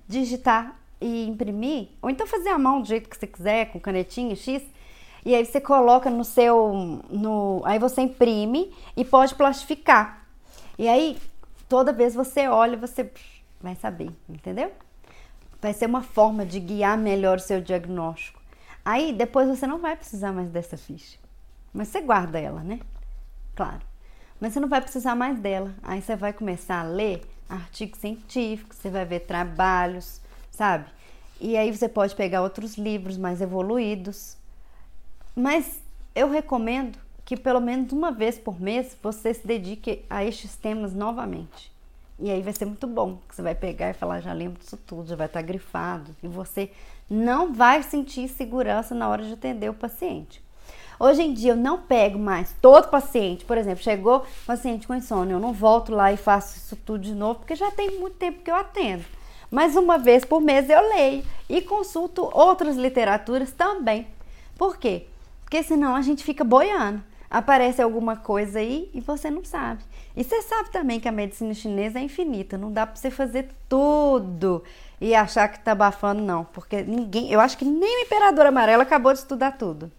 digitar 0.07 0.75
e 1.01 1.25
imprimir, 1.27 1.89
ou 2.01 2.09
então 2.09 2.27
fazer 2.27 2.49
a 2.49 2.59
mão 2.59 2.81
do 2.81 2.87
jeito 2.87 3.09
que 3.09 3.17
você 3.17 3.25
quiser, 3.25 3.71
com 3.71 3.79
canetinha 3.79 4.35
X, 4.35 4.63
e 5.25 5.35
aí 5.35 5.45
você 5.45 5.61
coloca 5.61 6.09
no 6.09 6.23
seu. 6.23 7.01
No, 7.09 7.61
aí 7.65 7.77
você 7.77 8.01
imprime 8.01 8.73
e 8.97 9.05
pode 9.05 9.35
plastificar. 9.35 10.25
E 10.77 10.87
aí, 10.87 11.17
toda 11.69 11.93
vez 11.93 12.15
você 12.15 12.47
olha, 12.47 12.75
você 12.75 13.11
vai 13.61 13.75
saber, 13.75 14.11
entendeu? 14.27 14.71
Vai 15.61 15.73
ser 15.73 15.85
uma 15.85 16.01
forma 16.01 16.45
de 16.45 16.59
guiar 16.59 16.97
melhor 16.97 17.37
o 17.37 17.41
seu 17.41 17.61
diagnóstico. 17.61 18.41
Aí 18.83 19.13
depois 19.13 19.47
você 19.47 19.67
não 19.67 19.77
vai 19.77 19.95
precisar 19.95 20.31
mais 20.31 20.49
dessa 20.49 20.75
ficha. 20.75 21.19
Mas 21.71 21.89
você 21.89 22.01
guarda 22.01 22.39
ela, 22.39 22.63
né? 22.63 22.79
Claro. 23.55 23.81
Mas 24.39 24.53
você 24.53 24.59
não 24.59 24.67
vai 24.67 24.81
precisar 24.81 25.13
mais 25.13 25.39
dela. 25.39 25.73
Aí 25.83 26.01
você 26.01 26.15
vai 26.15 26.33
começar 26.33 26.79
a 26.79 26.83
ler 26.83 27.21
artigos 27.47 27.99
científicos, 27.99 28.77
você 28.77 28.89
vai 28.89 29.05
ver 29.05 29.21
trabalhos, 29.21 30.19
sabe? 30.49 30.85
E 31.39 31.55
aí 31.55 31.75
você 31.75 31.87
pode 31.87 32.15
pegar 32.15 32.41
outros 32.41 32.75
livros 32.75 33.17
mais 33.17 33.39
evoluídos. 33.39 34.40
Mas 35.35 35.81
eu 36.13 36.29
recomendo 36.29 36.97
que 37.23 37.37
pelo 37.37 37.61
menos 37.61 37.91
uma 37.93 38.11
vez 38.11 38.37
por 38.37 38.59
mês 38.59 38.97
você 39.01 39.33
se 39.33 39.45
dedique 39.47 40.03
a 40.09 40.25
estes 40.25 40.55
temas 40.55 40.93
novamente. 40.93 41.71
E 42.19 42.29
aí 42.29 42.41
vai 42.41 42.53
ser 42.53 42.65
muito 42.65 42.85
bom, 42.85 43.17
que 43.27 43.35
você 43.35 43.41
vai 43.41 43.55
pegar 43.55 43.89
e 43.89 43.93
falar, 43.93 44.19
já 44.19 44.33
lembro 44.33 44.59
disso 44.59 44.77
tudo, 44.77 45.07
já 45.07 45.15
vai 45.15 45.27
estar 45.27 45.41
grifado. 45.41 46.15
E 46.21 46.27
você 46.27 46.69
não 47.09 47.53
vai 47.53 47.81
sentir 47.81 48.27
segurança 48.27 48.93
na 48.93 49.09
hora 49.09 49.23
de 49.23 49.33
atender 49.33 49.69
o 49.69 49.73
paciente. 49.73 50.43
Hoje 50.99 51.23
em 51.23 51.33
dia 51.33 51.53
eu 51.53 51.57
não 51.57 51.79
pego 51.79 52.19
mais 52.19 52.53
todo 52.61 52.89
paciente, 52.89 53.43
por 53.43 53.57
exemplo, 53.57 53.83
chegou 53.83 54.23
paciente 54.45 54.85
com 54.85 54.93
insônia, 54.93 55.33
eu 55.33 55.39
não 55.39 55.51
volto 55.51 55.91
lá 55.91 56.13
e 56.13 56.17
faço 56.17 56.57
isso 56.57 56.75
tudo 56.75 56.99
de 56.99 57.15
novo, 57.15 57.39
porque 57.39 57.55
já 57.55 57.71
tem 57.71 57.99
muito 57.99 58.17
tempo 58.17 58.43
que 58.43 58.51
eu 58.51 58.55
atendo. 58.55 59.03
Mas 59.49 59.75
uma 59.75 59.97
vez 59.97 60.23
por 60.23 60.39
mês 60.39 60.69
eu 60.69 60.79
leio 60.89 61.25
e 61.49 61.59
consulto 61.59 62.29
outras 62.31 62.77
literaturas 62.77 63.51
também. 63.51 64.05
Por 64.55 64.77
quê? 64.77 65.07
Porque 65.51 65.63
senão 65.63 65.97
a 65.97 66.01
gente 66.01 66.23
fica 66.23 66.45
boiando. 66.45 67.03
Aparece 67.29 67.81
alguma 67.81 68.15
coisa 68.15 68.59
aí 68.59 68.89
e 68.93 69.01
você 69.01 69.29
não 69.29 69.43
sabe. 69.43 69.83
E 70.15 70.23
você 70.23 70.41
sabe 70.43 70.71
também 70.71 70.97
que 70.97 71.09
a 71.09 71.11
medicina 71.11 71.53
chinesa 71.53 71.99
é 71.99 72.03
infinita, 72.03 72.57
não 72.57 72.71
dá 72.71 72.87
para 72.87 72.95
você 72.95 73.11
fazer 73.11 73.49
tudo 73.67 74.63
e 75.01 75.13
achar 75.13 75.49
que 75.49 75.59
tá 75.59 75.73
abafando, 75.73 76.21
não. 76.21 76.45
Porque 76.45 76.83
ninguém, 76.83 77.29
eu 77.29 77.41
acho 77.41 77.57
que 77.57 77.65
nem 77.65 78.01
o 78.01 78.05
Imperador 78.05 78.45
Amarelo 78.45 78.81
acabou 78.81 79.11
de 79.11 79.19
estudar 79.19 79.57
tudo. 79.57 79.91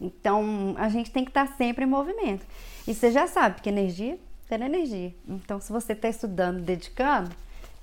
Então, 0.00 0.74
a 0.78 0.88
gente 0.88 1.10
tem 1.10 1.24
que 1.24 1.30
estar 1.30 1.46
sempre 1.58 1.84
em 1.84 1.88
movimento. 1.88 2.46
E 2.88 2.94
você 2.94 3.12
já 3.12 3.26
sabe 3.26 3.60
que 3.60 3.68
energia 3.68 4.18
é 4.50 4.54
energia. 4.54 5.14
Então, 5.28 5.60
se 5.60 5.70
você 5.70 5.92
está 5.92 6.08
estudando, 6.08 6.62
dedicando, 6.62 7.30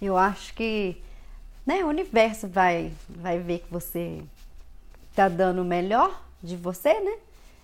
eu 0.01 0.17
acho 0.17 0.51
que 0.55 0.99
né, 1.63 1.83
o 1.83 1.89
universo 1.89 2.47
vai, 2.47 2.91
vai 3.07 3.37
ver 3.37 3.59
que 3.59 3.71
você 3.71 4.19
está 5.11 5.29
dando 5.29 5.61
o 5.61 5.65
melhor 5.65 6.25
de 6.41 6.55
você, 6.55 6.99
né? 6.99 7.17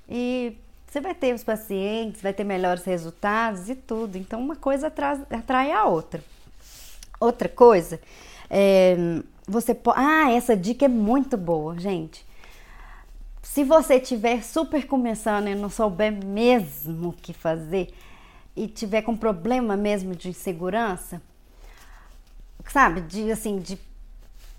E 0.10 0.58
você 0.88 1.02
vai 1.02 1.16
ter 1.16 1.34
os 1.34 1.44
pacientes, 1.44 2.22
vai 2.22 2.34
ter 2.34 2.44
melhores 2.44 2.84
resultados 2.84 3.70
e 3.70 3.76
tudo. 3.76 4.18
Então, 4.18 4.40
uma 4.40 4.56
coisa 4.56 4.88
atrai, 4.88 5.22
atrai 5.30 5.72
a 5.72 5.86
outra. 5.86 6.24
Outra 7.20 7.48
coisa, 7.48 8.00
é, 8.50 8.96
você 9.48 9.74
pode. 9.74 10.00
Ah, 10.00 10.32
essa 10.32 10.56
dica 10.56 10.86
é 10.86 10.90
muito 10.90 11.38
boa, 11.38 11.78
gente. 11.80 12.26
Se 13.42 13.64
você 13.64 13.96
estiver 13.96 14.44
super 14.44 14.86
começando 14.88 15.48
e 15.48 15.56
não 15.56 15.70
souber 15.70 16.12
mesmo 16.12 17.10
o 17.10 17.14
que 17.14 17.34
fazer 17.34 17.94
e 18.56 18.68
tiver 18.68 19.02
com 19.02 19.16
problema 19.16 19.76
mesmo 19.76 20.16
de 20.16 20.30
insegurança, 20.30 21.22
sabe, 22.68 23.02
de 23.02 23.32
assim, 23.32 23.60
de 23.60 23.78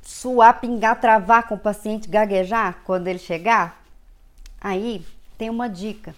suar, 0.02 0.60
pingar, 0.60 1.00
travar 1.00 1.48
com 1.48 1.54
o 1.54 1.58
paciente, 1.58 2.08
gaguejar 2.08 2.80
quando 2.84 3.08
ele 3.08 3.18
chegar, 3.18 3.83
aí 4.64 5.06
tem 5.36 5.50
uma 5.50 5.68
dica 5.68 6.16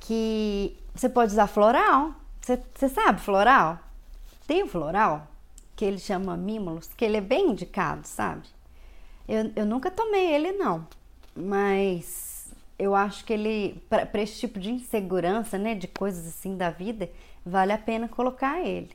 que 0.00 0.76
você 0.94 1.08
pode 1.08 1.32
usar 1.32 1.46
floral. 1.46 2.14
Você, 2.40 2.60
você 2.74 2.88
sabe 2.88 3.20
floral? 3.20 3.78
Tem 4.46 4.64
o 4.64 4.66
floral 4.66 5.28
que 5.76 5.84
ele 5.84 5.98
chama 5.98 6.36
Mimulus, 6.36 6.90
que 6.94 7.04
ele 7.04 7.16
é 7.16 7.20
bem 7.20 7.50
indicado, 7.50 8.06
sabe? 8.06 8.42
Eu, 9.28 9.52
eu 9.54 9.64
nunca 9.64 9.90
tomei 9.90 10.34
ele 10.34 10.52
não, 10.52 10.86
mas 11.34 12.52
eu 12.78 12.94
acho 12.94 13.24
que 13.24 13.32
ele, 13.32 13.80
para 13.88 14.20
esse 14.20 14.40
tipo 14.40 14.58
de 14.58 14.70
insegurança, 14.70 15.56
né, 15.56 15.74
de 15.74 15.86
coisas 15.86 16.26
assim 16.26 16.56
da 16.56 16.70
vida, 16.70 17.08
vale 17.46 17.72
a 17.72 17.78
pena 17.78 18.08
colocar 18.08 18.60
ele. 18.60 18.90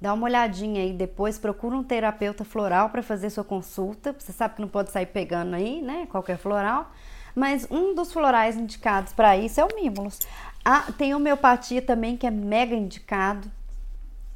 Dá 0.00 0.12
uma 0.12 0.24
olhadinha 0.24 0.82
aí 0.82 0.92
depois, 0.92 1.38
procura 1.38 1.76
um 1.76 1.84
terapeuta 1.84 2.44
floral 2.44 2.90
para 2.90 3.02
fazer 3.02 3.30
sua 3.30 3.44
consulta. 3.44 4.14
Você 4.18 4.32
sabe 4.32 4.54
que 4.54 4.60
não 4.60 4.68
pode 4.68 4.90
sair 4.90 5.06
pegando 5.06 5.54
aí, 5.54 5.82
né, 5.82 6.06
qualquer 6.06 6.38
floral. 6.38 6.90
Mas 7.34 7.66
um 7.70 7.94
dos 7.94 8.12
florais 8.12 8.56
indicados 8.56 9.12
para 9.12 9.36
isso 9.36 9.60
é 9.60 9.64
o 9.64 9.74
Mimulus. 9.74 10.20
Ah, 10.64 10.86
tem 10.96 11.14
homeopatia 11.14 11.82
também 11.82 12.16
que 12.16 12.26
é 12.26 12.30
mega 12.30 12.74
indicado 12.74 13.50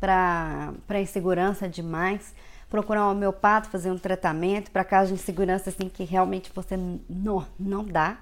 para 0.00 1.00
insegurança 1.00 1.68
demais 1.68 2.34
procurar 2.68 3.06
um 3.06 3.12
homeopata, 3.12 3.68
fazer 3.70 3.90
um 3.90 3.98
tratamento 3.98 4.70
para 4.70 4.84
caso 4.84 5.08
de 5.08 5.20
insegurança 5.20 5.70
assim 5.70 5.88
que 5.88 6.04
realmente 6.04 6.50
você 6.54 6.76
não, 6.76 7.46
não 7.58 7.84
dá, 7.84 8.18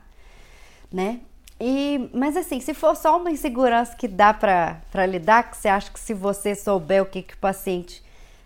né? 0.92 1.20
E, 1.58 2.10
mas 2.12 2.36
assim, 2.36 2.60
se 2.60 2.74
for 2.74 2.94
só 2.94 3.18
uma 3.18 3.30
insegurança 3.30 3.96
que 3.96 4.06
dá 4.06 4.32
para 4.32 5.06
lidar, 5.06 5.50
que 5.50 5.56
você 5.56 5.68
acha 5.68 5.90
que 5.90 5.98
se 5.98 6.12
você 6.12 6.54
souber 6.54 7.02
o 7.02 7.06
que, 7.06 7.22
que 7.22 7.34
o 7.34 7.38
paciente 7.38 8.04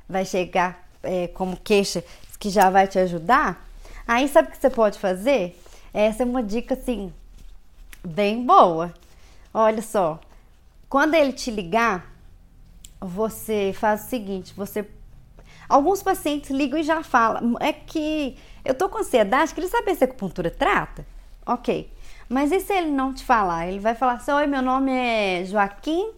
vai 0.08 0.24
chegar 0.24 0.88
é, 1.02 1.26
como 1.28 1.56
queixa, 1.56 2.04
que 2.38 2.48
já 2.48 2.70
vai 2.70 2.86
te 2.86 2.98
ajudar, 2.98 3.66
aí 4.06 4.28
sabe 4.28 4.48
o 4.48 4.50
que 4.52 4.58
você 4.58 4.70
pode 4.70 4.98
fazer? 4.98 5.60
Essa 5.92 6.22
é 6.22 6.26
uma 6.26 6.42
dica 6.42 6.74
assim, 6.74 7.12
bem 8.04 8.44
boa. 8.44 8.92
Olha 9.52 9.82
só, 9.82 10.20
quando 10.88 11.14
ele 11.14 11.32
te 11.32 11.50
ligar, 11.50 12.12
você 13.00 13.72
faz 13.74 14.04
o 14.04 14.08
seguinte, 14.08 14.54
você 14.54 14.86
Alguns 15.68 16.02
pacientes 16.02 16.50
ligam 16.50 16.80
e 16.80 16.82
já 16.82 17.00
falam, 17.00 17.56
é 17.60 17.72
que 17.72 18.36
eu 18.64 18.74
tô 18.74 18.88
com 18.88 18.98
ansiedade, 18.98 19.54
queria 19.54 19.70
saber 19.70 19.94
se 19.94 20.02
a 20.02 20.06
acupuntura 20.08 20.50
trata? 20.50 21.06
Ok. 21.46 21.88
Mas 22.28 22.50
e 22.50 22.58
se 22.58 22.72
ele 22.72 22.90
não 22.90 23.14
te 23.14 23.24
falar? 23.24 23.68
Ele 23.68 23.78
vai 23.78 23.94
falar 23.94 24.14
assim: 24.14 24.30
Oi, 24.32 24.46
meu 24.46 24.62
nome 24.62 24.92
é 24.92 25.44
Joaquim, 25.44 26.10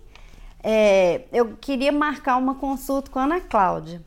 é, 0.63 1.23
eu 1.33 1.57
queria 1.59 1.91
marcar 1.93 2.37
uma 2.37 2.55
consulta 2.55 3.11
com 3.11 3.19
a 3.19 3.25
Ana 3.25 3.41
Cláudia. 3.41 4.03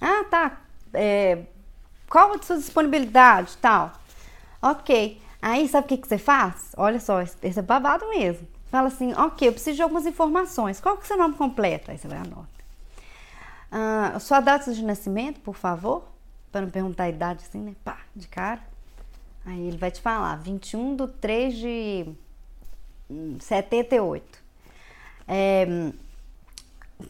Ah, 0.00 0.24
tá. 0.30 0.60
É, 0.94 1.44
qual 2.08 2.32
a 2.32 2.42
sua 2.42 2.56
disponibilidade 2.56 3.56
tal? 3.58 3.92
Ok. 4.60 5.20
Aí 5.40 5.68
sabe 5.68 5.84
o 5.84 5.88
que, 5.88 5.96
que 5.98 6.08
você 6.08 6.18
faz? 6.18 6.72
Olha 6.76 6.98
só, 6.98 7.20
esse 7.20 7.58
é 7.58 7.62
babado 7.62 8.08
mesmo. 8.08 8.46
Fala 8.70 8.88
assim, 8.88 9.14
ok, 9.14 9.48
eu 9.48 9.52
preciso 9.52 9.76
de 9.76 9.82
algumas 9.82 10.04
informações. 10.04 10.80
Qual 10.80 10.96
que 10.96 11.02
é 11.02 11.04
o 11.04 11.06
seu 11.08 11.16
nome 11.16 11.34
completo? 11.36 11.90
Aí 11.90 11.98
você 11.98 12.08
vai 12.08 12.18
anotar. 12.18 12.46
Ah, 13.70 14.18
sua 14.20 14.40
data 14.40 14.72
de 14.72 14.82
nascimento, 14.84 15.40
por 15.40 15.54
favor? 15.54 16.04
Para 16.50 16.62
não 16.62 16.70
perguntar 16.70 17.04
a 17.04 17.08
idade 17.08 17.44
assim, 17.46 17.60
né? 17.60 17.74
Pá, 17.84 17.98
de 18.14 18.26
cara. 18.26 18.60
Aí 19.46 19.68
ele 19.68 19.78
vai 19.78 19.90
te 19.90 20.00
falar, 20.00 20.36
21 20.36 20.96
de 20.96 21.06
3 21.06 21.54
de 21.54 22.14
78. 23.40 24.24
Hum, 24.24 24.42
é, 25.28 25.92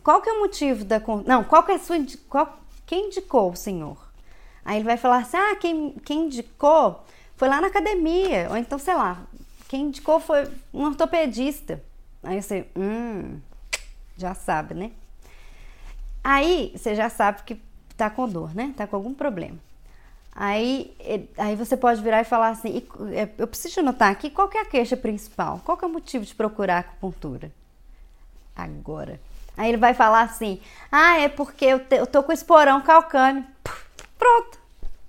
qual 0.02 0.20
que 0.20 0.28
é 0.28 0.32
o 0.32 0.40
motivo 0.40 0.84
da... 0.84 1.00
Não, 1.24 1.42
qual 1.42 1.62
que 1.62 1.72
é 1.72 1.74
a 1.76 1.78
sua... 1.78 1.96
Qual, 2.28 2.60
quem 2.86 3.06
indicou 3.06 3.50
o 3.50 3.56
senhor? 3.56 3.96
Aí 4.64 4.76
ele 4.76 4.84
vai 4.84 4.96
falar 4.96 5.18
assim, 5.18 5.36
ah, 5.36 5.56
quem, 5.56 5.92
quem 6.04 6.26
indicou 6.26 7.04
foi 7.38 7.48
lá 7.48 7.60
na 7.60 7.68
academia. 7.68 8.48
Ou 8.50 8.56
então, 8.56 8.78
sei 8.78 8.94
lá, 8.94 9.22
quem 9.68 9.86
indicou 9.86 10.18
foi 10.18 10.46
um 10.74 10.84
ortopedista. 10.84 11.82
Aí 12.22 12.42
você, 12.42 12.66
hum, 12.76 13.38
já 14.16 14.34
sabe, 14.34 14.74
né? 14.74 14.90
Aí 16.22 16.72
você 16.76 16.94
já 16.96 17.08
sabe 17.08 17.44
que 17.44 17.62
tá 17.96 18.10
com 18.10 18.28
dor, 18.28 18.54
né? 18.54 18.74
Tá 18.76 18.86
com 18.86 18.96
algum 18.96 19.14
problema. 19.14 19.56
Aí, 20.34 20.94
aí 21.36 21.56
você 21.56 21.76
pode 21.76 22.02
virar 22.02 22.20
e 22.20 22.24
falar 22.24 22.48
assim: 22.48 22.82
é, 23.12 23.28
eu 23.38 23.46
preciso 23.46 23.80
anotar 23.80 24.10
aqui 24.10 24.30
qual 24.30 24.50
é 24.52 24.58
a 24.58 24.64
queixa 24.64 24.96
principal, 24.96 25.60
qual 25.64 25.78
é 25.80 25.86
o 25.86 25.88
motivo 25.88 26.24
de 26.24 26.34
procurar 26.34 26.78
acupuntura? 26.78 27.52
Agora. 28.54 29.20
Aí 29.56 29.68
ele 29.68 29.78
vai 29.78 29.94
falar 29.94 30.22
assim: 30.22 30.60
ah, 30.90 31.18
é 31.20 31.28
porque 31.28 31.64
eu, 31.64 31.78
te, 31.78 31.96
eu 31.96 32.06
tô 32.06 32.22
com 32.22 32.32
esporão 32.32 32.80
calcâneo. 32.82 33.44
Pronto, 34.18 34.58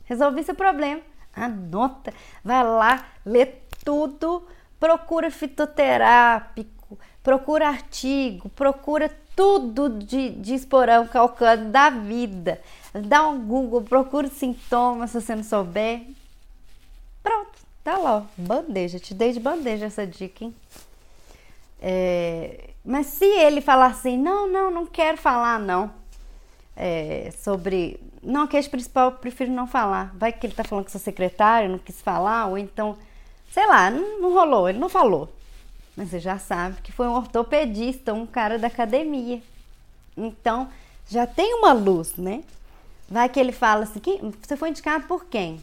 resolvi 0.05 0.43
seu 0.43 0.55
problema. 0.55 1.08
Anota, 1.39 2.13
vai 2.43 2.63
lá, 2.63 3.05
lê 3.25 3.45
tudo, 3.83 4.45
procura 4.79 5.31
fitoterápico, 5.31 6.97
procura 7.23 7.67
artigo, 7.67 8.49
procura 8.49 9.09
tudo 9.35 9.89
de, 9.89 10.31
de 10.31 10.53
esporão 10.53 11.07
calcâneo 11.07 11.69
da 11.69 11.89
vida. 11.89 12.61
Dá 12.93 13.27
um 13.27 13.39
Google, 13.45 13.81
procura 13.81 14.27
sintomas 14.27 15.11
se 15.11 15.21
você 15.21 15.35
não 15.35 15.43
souber. 15.43 16.01
Pronto, 17.23 17.51
tá 17.83 17.97
lá, 17.97 18.25
bandeja. 18.35 18.99
Te 18.99 19.13
dei 19.13 19.31
de 19.31 19.39
bandeja 19.39 19.85
essa 19.85 20.05
dica, 20.05 20.43
hein? 20.43 20.55
É, 21.81 22.71
mas 22.83 23.07
se 23.07 23.25
ele 23.25 23.61
falar 23.61 23.87
assim, 23.87 24.17
não, 24.17 24.47
não, 24.47 24.69
não 24.69 24.85
quero 24.85 25.17
falar, 25.17 25.59
não, 25.59 25.91
é, 26.75 27.31
sobre. 27.37 27.99
Não, 28.21 28.43
a 28.43 28.47
queixa 28.47 28.69
principal 28.69 29.05
eu 29.05 29.17
prefiro 29.17 29.51
não 29.51 29.65
falar. 29.67 30.13
Vai 30.15 30.31
que 30.31 30.45
ele 30.45 30.53
tá 30.53 30.63
falando 30.63 30.85
com 30.85 30.91
seu 30.91 30.99
secretário, 30.99 31.69
não 31.69 31.77
quis 31.77 32.01
falar, 32.01 32.47
ou 32.47 32.57
então, 32.57 32.97
sei 33.51 33.65
lá, 33.65 33.89
não, 33.89 34.21
não 34.21 34.33
rolou, 34.33 34.67
ele 34.67 34.79
não 34.79 34.89
falou. 34.89 35.33
Mas 35.95 36.09
você 36.09 36.19
já 36.19 36.37
sabe 36.37 36.81
que 36.81 36.91
foi 36.91 37.07
um 37.07 37.13
ortopedista, 37.13 38.13
um 38.13 38.25
cara 38.25 38.57
da 38.57 38.67
academia. 38.67 39.41
Então, 40.15 40.69
já 41.09 41.25
tem 41.25 41.53
uma 41.55 41.73
luz, 41.73 42.15
né? 42.15 42.43
Vai 43.09 43.27
que 43.27 43.39
ele 43.39 43.51
fala 43.51 43.83
assim: 43.83 43.99
quem, 43.99 44.33
você 44.41 44.55
foi 44.55 44.69
indicado 44.69 45.07
por 45.07 45.25
quem? 45.25 45.61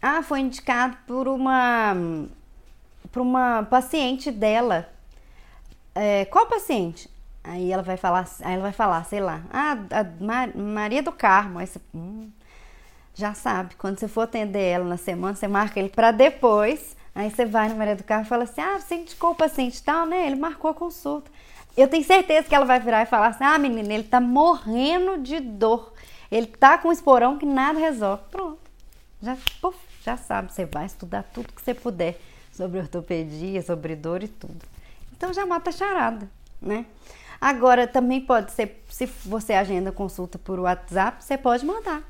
Ah, 0.00 0.22
foi 0.22 0.40
indicado 0.40 0.96
por 1.06 1.26
uma 1.28 1.94
por 3.10 3.22
uma 3.22 3.62
paciente 3.64 4.30
dela. 4.30 4.88
É, 5.94 6.24
qual 6.26 6.46
paciente? 6.46 7.08
Aí 7.44 7.72
ela 7.72 7.82
vai 7.82 7.96
falar, 7.96 8.28
aí 8.42 8.54
ela 8.54 8.62
vai 8.62 8.72
falar, 8.72 9.04
sei 9.04 9.20
lá, 9.20 9.42
ah, 9.52 9.76
Maria 10.54 11.02
do 11.02 11.10
Carmo. 11.10 11.58
Aí 11.58 11.66
você, 11.66 11.80
hum, 11.94 12.30
já 13.14 13.34
sabe, 13.34 13.74
quando 13.76 13.98
você 13.98 14.06
for 14.08 14.22
atender 14.22 14.62
ela 14.62 14.84
na 14.84 14.96
semana, 14.96 15.34
você 15.34 15.48
marca 15.48 15.78
ele 15.78 15.88
para 15.88 16.12
depois. 16.12 16.96
Aí 17.14 17.30
você 17.30 17.44
vai 17.44 17.68
no 17.68 17.76
Maria 17.76 17.96
do 17.96 18.04
Carmo 18.04 18.24
e 18.24 18.28
fala 18.28 18.44
assim: 18.44 18.60
ah, 18.60 18.78
você 18.78 18.94
indicou 18.94 19.30
o 19.30 19.34
paciente 19.34 19.82
tal, 19.82 20.06
né? 20.06 20.26
Ele 20.26 20.36
marcou 20.36 20.70
a 20.70 20.74
consulta. 20.74 21.30
Eu 21.76 21.88
tenho 21.88 22.04
certeza 22.04 22.48
que 22.48 22.54
ela 22.54 22.64
vai 22.64 22.80
virar 22.80 23.02
e 23.02 23.06
falar 23.06 23.28
assim: 23.28 23.44
ah, 23.44 23.58
menina, 23.58 23.92
ele 23.92 24.04
tá 24.04 24.20
morrendo 24.20 25.18
de 25.18 25.40
dor. 25.40 25.92
Ele 26.30 26.46
tá 26.46 26.78
com 26.78 26.88
um 26.88 26.92
esporão 26.92 27.36
que 27.38 27.44
nada 27.44 27.78
resolve. 27.78 28.22
Pronto. 28.30 28.58
Já, 29.20 29.36
já 30.02 30.16
sabe, 30.16 30.52
você 30.52 30.64
vai 30.64 30.86
estudar 30.86 31.22
tudo 31.24 31.52
que 31.52 31.60
você 31.62 31.74
puder 31.74 32.18
sobre 32.50 32.78
ortopedia, 32.78 33.62
sobre 33.62 33.94
dor 33.94 34.22
e 34.22 34.28
tudo. 34.28 34.64
Então 35.12 35.32
já 35.32 35.44
mata 35.44 35.70
a 35.70 35.72
charada, 35.72 36.28
né? 36.60 36.86
Agora 37.42 37.88
também 37.88 38.20
pode 38.20 38.52
ser, 38.52 38.84
se 38.88 39.04
você 39.04 39.52
agenda 39.52 39.90
consulta 39.90 40.38
por 40.38 40.60
WhatsApp, 40.60 41.24
você 41.24 41.36
pode 41.36 41.66
mandar. 41.66 42.00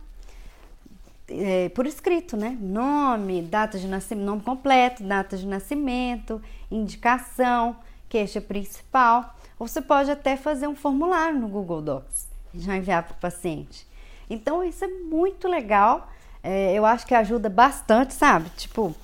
É, 1.26 1.70
por 1.70 1.86
escrito, 1.86 2.36
né? 2.36 2.54
Nome, 2.60 3.40
data 3.40 3.78
de 3.78 3.88
nascimento, 3.88 4.26
nome 4.26 4.42
completo, 4.42 5.02
data 5.02 5.34
de 5.34 5.46
nascimento, 5.46 6.38
indicação, 6.70 7.74
queixa 8.10 8.42
principal. 8.42 9.34
Ou 9.58 9.66
você 9.66 9.80
pode 9.80 10.10
até 10.10 10.36
fazer 10.36 10.66
um 10.66 10.76
formulário 10.76 11.40
no 11.40 11.48
Google 11.48 11.80
Docs 11.80 12.28
e 12.52 12.60
já 12.60 12.76
enviar 12.76 13.02
para 13.02 13.14
o 13.14 13.16
paciente. 13.18 13.86
Então 14.28 14.62
isso 14.62 14.84
é 14.84 14.88
muito 14.88 15.48
legal. 15.48 16.10
É, 16.42 16.74
eu 16.74 16.84
acho 16.84 17.06
que 17.06 17.14
ajuda 17.14 17.48
bastante, 17.48 18.12
sabe? 18.12 18.50
Tipo, 18.50 18.94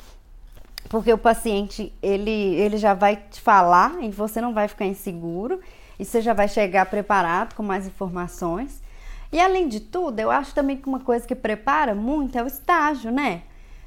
porque 0.90 1.10
o 1.10 1.16
paciente 1.16 1.90
ele, 2.02 2.30
ele 2.30 2.76
já 2.76 2.92
vai 2.92 3.16
te 3.16 3.40
falar 3.40 4.04
e 4.04 4.10
você 4.10 4.42
não 4.42 4.52
vai 4.52 4.68
ficar 4.68 4.84
inseguro 4.84 5.58
e 5.98 6.04
você 6.04 6.20
já 6.20 6.32
vai 6.32 6.48
chegar 6.48 6.86
preparado 6.86 7.54
com 7.54 7.62
mais 7.62 7.86
informações. 7.86 8.82
E 9.32 9.40
além 9.40 9.68
de 9.68 9.80
tudo, 9.80 10.20
eu 10.20 10.30
acho 10.30 10.54
também 10.54 10.76
que 10.76 10.88
uma 10.88 11.00
coisa 11.00 11.26
que 11.26 11.34
prepara 11.34 11.94
muito 11.94 12.38
é 12.38 12.42
o 12.42 12.46
estágio, 12.46 13.10
né? 13.10 13.42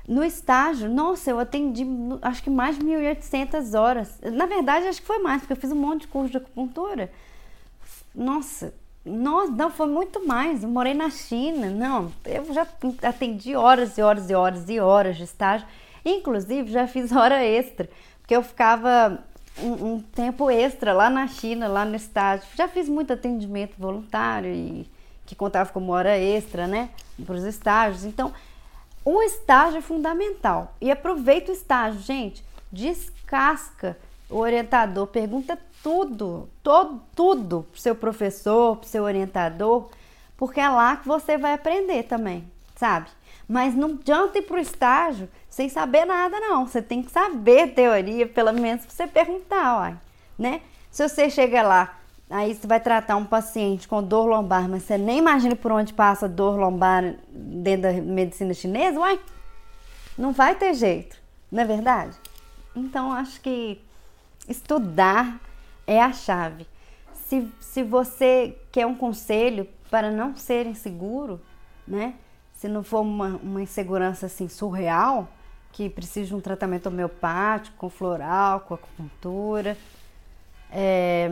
No 0.07 0.23
estágio, 0.23 0.89
nossa, 0.89 1.31
eu 1.31 1.39
atendi 1.39 1.85
acho 2.21 2.43
que 2.43 2.49
mais 2.49 2.77
de 2.77 2.83
1.800 2.83 3.79
horas. 3.79 4.19
Na 4.21 4.45
verdade, 4.45 4.87
acho 4.87 5.01
que 5.01 5.07
foi 5.07 5.19
mais, 5.19 5.41
porque 5.41 5.53
eu 5.53 5.57
fiz 5.57 5.71
um 5.71 5.75
monte 5.75 6.01
de 6.01 6.07
curso 6.07 6.31
de 6.31 6.37
acupuntura. 6.37 7.11
Nossa, 8.13 8.73
nossa, 9.05 9.51
não, 9.51 9.71
foi 9.71 9.87
muito 9.87 10.25
mais. 10.27 10.63
Eu 10.63 10.69
morei 10.69 10.93
na 10.93 11.09
China, 11.09 11.69
não, 11.69 12.11
eu 12.25 12.53
já 12.53 12.67
atendi 13.01 13.55
horas 13.55 13.97
e 13.97 14.01
horas 14.01 14.29
e 14.29 14.33
horas 14.33 14.69
e 14.69 14.79
horas 14.79 15.17
de 15.17 15.23
estágio. 15.23 15.67
Inclusive, 16.05 16.71
já 16.71 16.87
fiz 16.87 17.11
hora 17.11 17.43
extra, 17.43 17.89
porque 18.19 18.35
eu 18.35 18.43
ficava 18.43 19.23
um, 19.59 19.93
um, 19.93 19.99
tempo 19.99 20.49
extra 20.49 20.93
lá 20.93 21.09
na 21.09 21.27
China, 21.27 21.67
lá 21.67 21.85
no 21.85 21.95
estágio. 21.95 22.47
Já 22.55 22.67
fiz 22.67 22.87
muito 22.87 23.13
atendimento 23.13 23.75
voluntário 23.77 24.51
e 24.53 24.89
que 25.25 25.35
contava 25.35 25.71
como 25.71 25.91
hora 25.91 26.17
extra, 26.17 26.67
né? 26.67 26.89
Para 27.25 27.35
os 27.35 27.43
estágios. 27.43 28.03
Então, 28.05 28.33
o 29.03 29.21
estágio 29.21 29.77
é 29.77 29.81
fundamental. 29.81 30.75
E 30.79 30.91
aproveita 30.91 31.51
o 31.51 31.55
estágio, 31.55 32.01
gente. 32.01 32.43
Descasca 32.71 33.97
o 34.29 34.37
orientador, 34.37 35.07
pergunta 35.07 35.57
tudo, 35.83 36.49
todo, 36.63 37.01
tudo 37.15 37.67
pro 37.71 37.81
seu 37.81 37.95
professor, 37.95 38.77
pro 38.77 38.87
seu 38.87 39.03
orientador, 39.03 39.89
porque 40.37 40.59
é 40.59 40.69
lá 40.69 40.95
que 40.95 41.07
você 41.07 41.37
vai 41.37 41.53
aprender 41.53 42.03
também, 42.03 42.49
sabe? 42.75 43.09
Mas 43.51 43.75
não 43.75 43.89
adianta 43.89 44.37
ir 44.37 44.43
pro 44.43 44.57
estágio 44.57 45.27
sem 45.49 45.67
saber 45.67 46.05
nada, 46.05 46.39
não. 46.39 46.65
Você 46.65 46.81
tem 46.81 47.03
que 47.03 47.11
saber 47.11 47.73
teoria, 47.73 48.25
pelo 48.25 48.53
menos 48.53 48.85
pra 48.85 48.95
você 48.95 49.05
perguntar, 49.05 49.75
ó, 49.75 49.93
né? 50.41 50.61
Se 50.89 51.05
você 51.05 51.29
chega 51.29 51.61
lá, 51.61 51.99
aí 52.29 52.55
você 52.55 52.65
vai 52.65 52.79
tratar 52.79 53.17
um 53.17 53.25
paciente 53.25 53.89
com 53.89 54.01
dor 54.01 54.25
lombar, 54.25 54.69
mas 54.69 54.83
você 54.83 54.97
nem 54.97 55.17
imagina 55.17 55.53
por 55.53 55.69
onde 55.69 55.91
passa 55.91 56.29
dor 56.29 56.57
lombar 56.57 57.15
dentro 57.29 57.81
da 57.81 57.91
medicina 57.91 58.53
chinesa, 58.53 58.97
uai, 58.97 59.19
não 60.17 60.31
vai 60.31 60.55
ter 60.55 60.73
jeito, 60.73 61.17
não 61.51 61.63
é 61.63 61.65
verdade? 61.65 62.15
Então, 62.73 63.11
acho 63.11 63.41
que 63.41 63.81
estudar 64.47 65.41
é 65.85 66.01
a 66.01 66.13
chave. 66.13 66.65
Se, 67.13 67.45
se 67.59 67.83
você 67.83 68.57
quer 68.71 68.85
um 68.85 68.95
conselho 68.95 69.67
para 69.89 70.09
não 70.09 70.37
ser 70.37 70.65
inseguro, 70.67 71.41
né? 71.85 72.13
Se 72.61 72.67
não 72.67 72.83
for 72.83 73.01
uma, 73.01 73.39
uma 73.41 73.59
insegurança 73.59 74.27
assim 74.27 74.47
surreal, 74.47 75.27
que 75.71 75.89
precisa 75.89 76.27
de 76.27 76.35
um 76.35 76.39
tratamento 76.39 76.85
homeopático, 76.85 77.75
com 77.75 77.89
floral, 77.89 78.59
com 78.59 78.75
acupuntura. 78.75 79.75
É, 80.71 81.27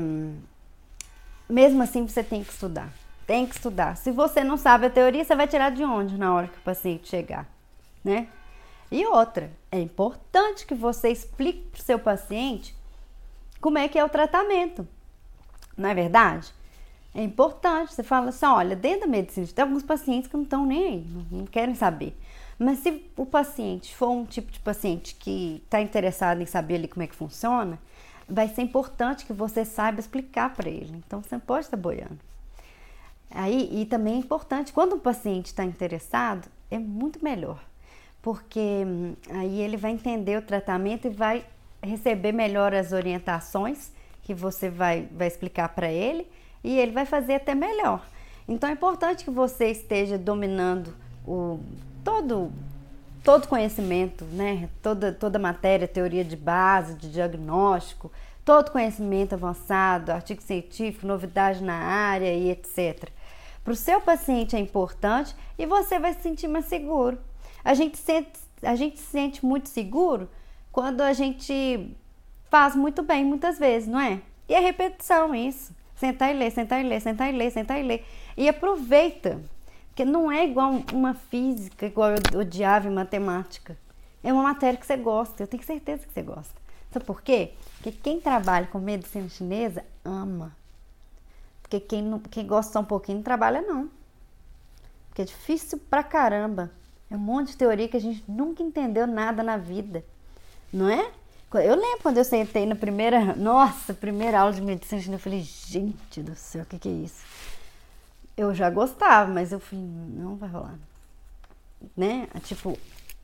mesmo 1.47 1.83
assim, 1.83 2.07
você 2.07 2.23
tem 2.23 2.43
que 2.43 2.51
estudar. 2.51 2.91
Tem 3.27 3.45
que 3.45 3.53
estudar. 3.53 3.95
Se 3.95 4.09
você 4.09 4.43
não 4.43 4.57
sabe 4.57 4.87
a 4.87 4.89
teoria, 4.89 5.23
você 5.23 5.35
vai 5.35 5.47
tirar 5.47 5.69
de 5.69 5.83
onde 5.83 6.17
na 6.17 6.33
hora 6.33 6.47
que 6.47 6.57
o 6.57 6.61
paciente 6.61 7.07
chegar, 7.07 7.47
né? 8.03 8.27
E 8.91 9.05
outra, 9.05 9.51
é 9.71 9.79
importante 9.79 10.65
que 10.65 10.73
você 10.73 11.09
explique 11.09 11.61
para 11.69 11.79
o 11.79 11.83
seu 11.83 11.99
paciente 11.99 12.75
como 13.61 13.77
é 13.77 13.87
que 13.87 13.99
é 13.99 14.03
o 14.03 14.09
tratamento. 14.09 14.87
Não 15.77 15.89
é 15.89 15.93
verdade? 15.93 16.51
É 17.13 17.23
importante. 17.23 17.93
Você 17.93 18.03
fala 18.03 18.29
assim: 18.29 18.45
olha, 18.45 18.75
dentro 18.75 19.01
da 19.01 19.07
medicina, 19.07 19.47
tem 19.47 19.63
alguns 19.63 19.83
pacientes 19.83 20.29
que 20.29 20.35
não 20.35 20.43
estão 20.43 20.65
nem 20.65 20.85
aí, 20.85 21.07
não 21.31 21.45
querem 21.45 21.75
saber. 21.75 22.17
Mas 22.57 22.79
se 22.79 23.09
o 23.15 23.25
paciente 23.25 23.95
for 23.95 24.09
um 24.09 24.25
tipo 24.25 24.51
de 24.51 24.59
paciente 24.59 25.15
que 25.15 25.61
está 25.63 25.79
interessado 25.81 26.41
em 26.41 26.45
saber 26.45 26.75
ali 26.75 26.87
como 26.87 27.03
é 27.03 27.07
que 27.07 27.15
funciona, 27.15 27.79
vai 28.27 28.49
ser 28.49 28.61
importante 28.61 29.25
que 29.25 29.31
você 29.31 29.63
saiba 29.63 29.99
explicar 29.99 30.53
para 30.53 30.69
ele. 30.69 31.01
Então 31.05 31.23
você 31.23 31.35
não 31.35 31.39
pode 31.39 31.65
estar 31.65 31.77
boiando. 31.77 32.19
Aí, 33.31 33.69
e 33.71 33.85
também 33.85 34.15
é 34.15 34.17
importante, 34.17 34.73
quando 34.73 34.93
o 34.93 34.99
paciente 34.99 35.47
está 35.47 35.63
interessado, 35.63 36.47
é 36.69 36.79
muito 36.79 37.23
melhor, 37.23 37.63
porque 38.21 38.59
hum, 38.59 39.15
aí 39.29 39.61
ele 39.61 39.77
vai 39.77 39.91
entender 39.91 40.37
o 40.37 40.41
tratamento 40.41 41.05
e 41.05 41.11
vai 41.11 41.45
receber 41.81 42.31
melhor 42.31 42.73
as 42.73 42.91
orientações 42.91 43.91
que 44.23 44.33
você 44.33 44.69
vai, 44.69 45.07
vai 45.11 45.27
explicar 45.27 45.69
para 45.69 45.91
ele 45.91 46.27
e 46.63 46.77
ele 46.77 46.91
vai 46.91 47.05
fazer 47.05 47.35
até 47.35 47.55
melhor. 47.55 48.05
Então 48.47 48.69
é 48.69 48.73
importante 48.73 49.23
que 49.23 49.31
você 49.31 49.67
esteja 49.67 50.17
dominando 50.17 50.93
o 51.25 51.59
todo 52.03 52.51
todo 53.23 53.47
conhecimento, 53.47 54.25
né? 54.25 54.69
Toda 54.81 55.11
toda 55.11 55.37
matéria, 55.37 55.87
teoria 55.87 56.23
de 56.23 56.35
base, 56.35 56.95
de 56.95 57.11
diagnóstico, 57.11 58.11
todo 58.43 58.71
conhecimento 58.71 59.33
avançado, 59.33 60.11
artigo 60.11 60.41
científico, 60.41 61.05
novidade 61.05 61.63
na 61.63 61.75
área 61.75 62.33
e 62.33 62.49
etc. 62.49 63.09
Para 63.63 63.73
o 63.73 63.75
seu 63.75 64.01
paciente 64.01 64.55
é 64.55 64.59
importante 64.59 65.35
e 65.57 65.65
você 65.65 65.99
vai 65.99 66.13
se 66.13 66.21
sentir 66.21 66.47
mais 66.47 66.65
seguro. 66.65 67.19
A 67.63 67.73
gente 67.73 67.97
sente, 67.97 68.31
a 68.63 68.75
gente 68.75 68.97
se 68.97 69.05
sente 69.05 69.45
muito 69.45 69.69
seguro 69.69 70.27
quando 70.71 71.01
a 71.01 71.13
gente 71.13 71.95
faz 72.49 72.75
muito 72.75 73.03
bem 73.03 73.23
muitas 73.23 73.59
vezes, 73.59 73.87
não 73.87 73.99
é? 73.99 74.21
E 74.47 74.55
é 74.55 74.59
repetição 74.59 75.35
isso. 75.35 75.71
Sentar 75.99 76.33
e 76.33 76.37
ler, 76.37 76.49
sentar 76.51 76.79
e 76.79 76.87
ler, 76.87 77.01
sentar 77.01 77.33
e 77.33 77.37
ler, 77.37 77.51
sentar 77.51 77.79
e 77.79 77.83
ler. 77.83 78.07
E 78.37 78.47
aproveita, 78.47 79.41
porque 79.89 80.05
não 80.05 80.31
é 80.31 80.45
igual 80.45 80.81
uma 80.93 81.13
física, 81.13 81.85
igual 81.85 82.11
eu 82.11 82.39
odiava 82.39 82.87
em 82.87 82.91
matemática. 82.91 83.77
É 84.23 84.31
uma 84.31 84.43
matéria 84.43 84.79
que 84.79 84.85
você 84.85 84.95
gosta, 84.95 85.43
eu 85.43 85.47
tenho 85.47 85.61
certeza 85.61 86.07
que 86.07 86.13
você 86.13 86.21
gosta. 86.21 86.55
Sabe 86.89 87.03
por 87.03 87.21
quê? 87.21 87.51
Porque 87.75 87.91
quem 87.91 88.21
trabalha 88.21 88.67
com 88.67 88.79
medicina 88.79 89.27
chinesa 89.27 89.83
ama. 90.03 90.55
Porque 91.61 91.81
quem, 91.81 92.01
não, 92.01 92.19
quem 92.19 92.47
gosta 92.47 92.71
só 92.73 92.79
um 92.79 92.85
pouquinho 92.85 93.17
não 93.17 93.23
trabalha, 93.23 93.61
não. 93.61 93.89
Porque 95.09 95.21
é 95.21 95.25
difícil 95.25 95.77
pra 95.89 96.01
caramba. 96.01 96.71
É 97.11 97.15
um 97.15 97.19
monte 97.19 97.49
de 97.49 97.57
teoria 97.57 97.89
que 97.89 97.97
a 97.97 98.01
gente 98.01 98.23
nunca 98.25 98.63
entendeu 98.63 99.05
nada 99.05 99.43
na 99.43 99.57
vida. 99.57 100.03
Não 100.71 100.87
é? 100.87 101.11
Eu 101.53 101.75
lembro 101.75 102.03
quando 102.03 102.17
eu 102.17 102.23
sentei 102.23 102.65
na 102.67 102.75
primeira, 102.75 103.35
nossa, 103.35 103.91
primeira 103.93 104.39
aula 104.39 104.53
de 104.53 104.61
medicina, 104.61 105.15
eu 105.15 105.19
falei, 105.19 105.41
gente 105.41 106.21
do 106.21 106.35
céu, 106.35 106.61
o 106.61 106.65
que, 106.65 106.77
que 106.77 106.87
é 106.87 106.91
isso? 106.91 107.25
Eu 108.37 108.53
já 108.53 108.69
gostava, 108.69 109.31
mas 109.31 109.51
eu 109.51 109.59
falei, 109.59 109.83
não 109.83 110.35
vai 110.35 110.47
rolar. 110.47 110.75
Né? 111.97 112.27
Tipo, 112.43 112.77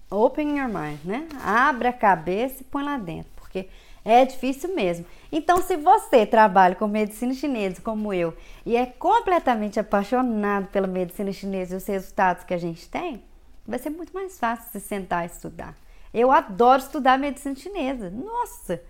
open 0.09 0.57
your 0.57 0.67
mind, 0.67 0.99
né? 1.03 1.27
Abre 1.43 1.87
a 1.87 1.93
cabeça 1.93 2.61
e 2.61 2.63
põe 2.63 2.83
lá 2.83 2.97
dentro, 2.97 3.29
porque 3.35 3.69
é 4.03 4.25
difícil 4.25 4.73
mesmo. 4.73 5.05
Então, 5.31 5.61
se 5.61 5.77
você 5.77 6.25
trabalha 6.25 6.75
com 6.75 6.87
medicina 6.87 7.33
chinesa, 7.33 7.79
como 7.81 8.11
eu, 8.11 8.35
e 8.65 8.75
é 8.75 8.87
completamente 8.87 9.79
apaixonado 9.79 10.67
pela 10.69 10.87
medicina 10.87 11.31
chinesa 11.31 11.75
e 11.75 11.77
os 11.77 11.85
resultados 11.85 12.43
que 12.43 12.53
a 12.53 12.57
gente 12.57 12.89
tem, 12.89 13.23
vai 13.67 13.77
ser 13.77 13.91
muito 13.91 14.13
mais 14.13 14.39
fácil 14.39 14.71
se 14.71 14.79
sentar 14.79 15.23
e 15.23 15.27
estudar. 15.27 15.75
Eu 16.15 16.31
adoro 16.31 16.81
estudar 16.81 17.19
medicina 17.19 17.53
chinesa. 17.55 18.09
Nossa! 18.09 18.81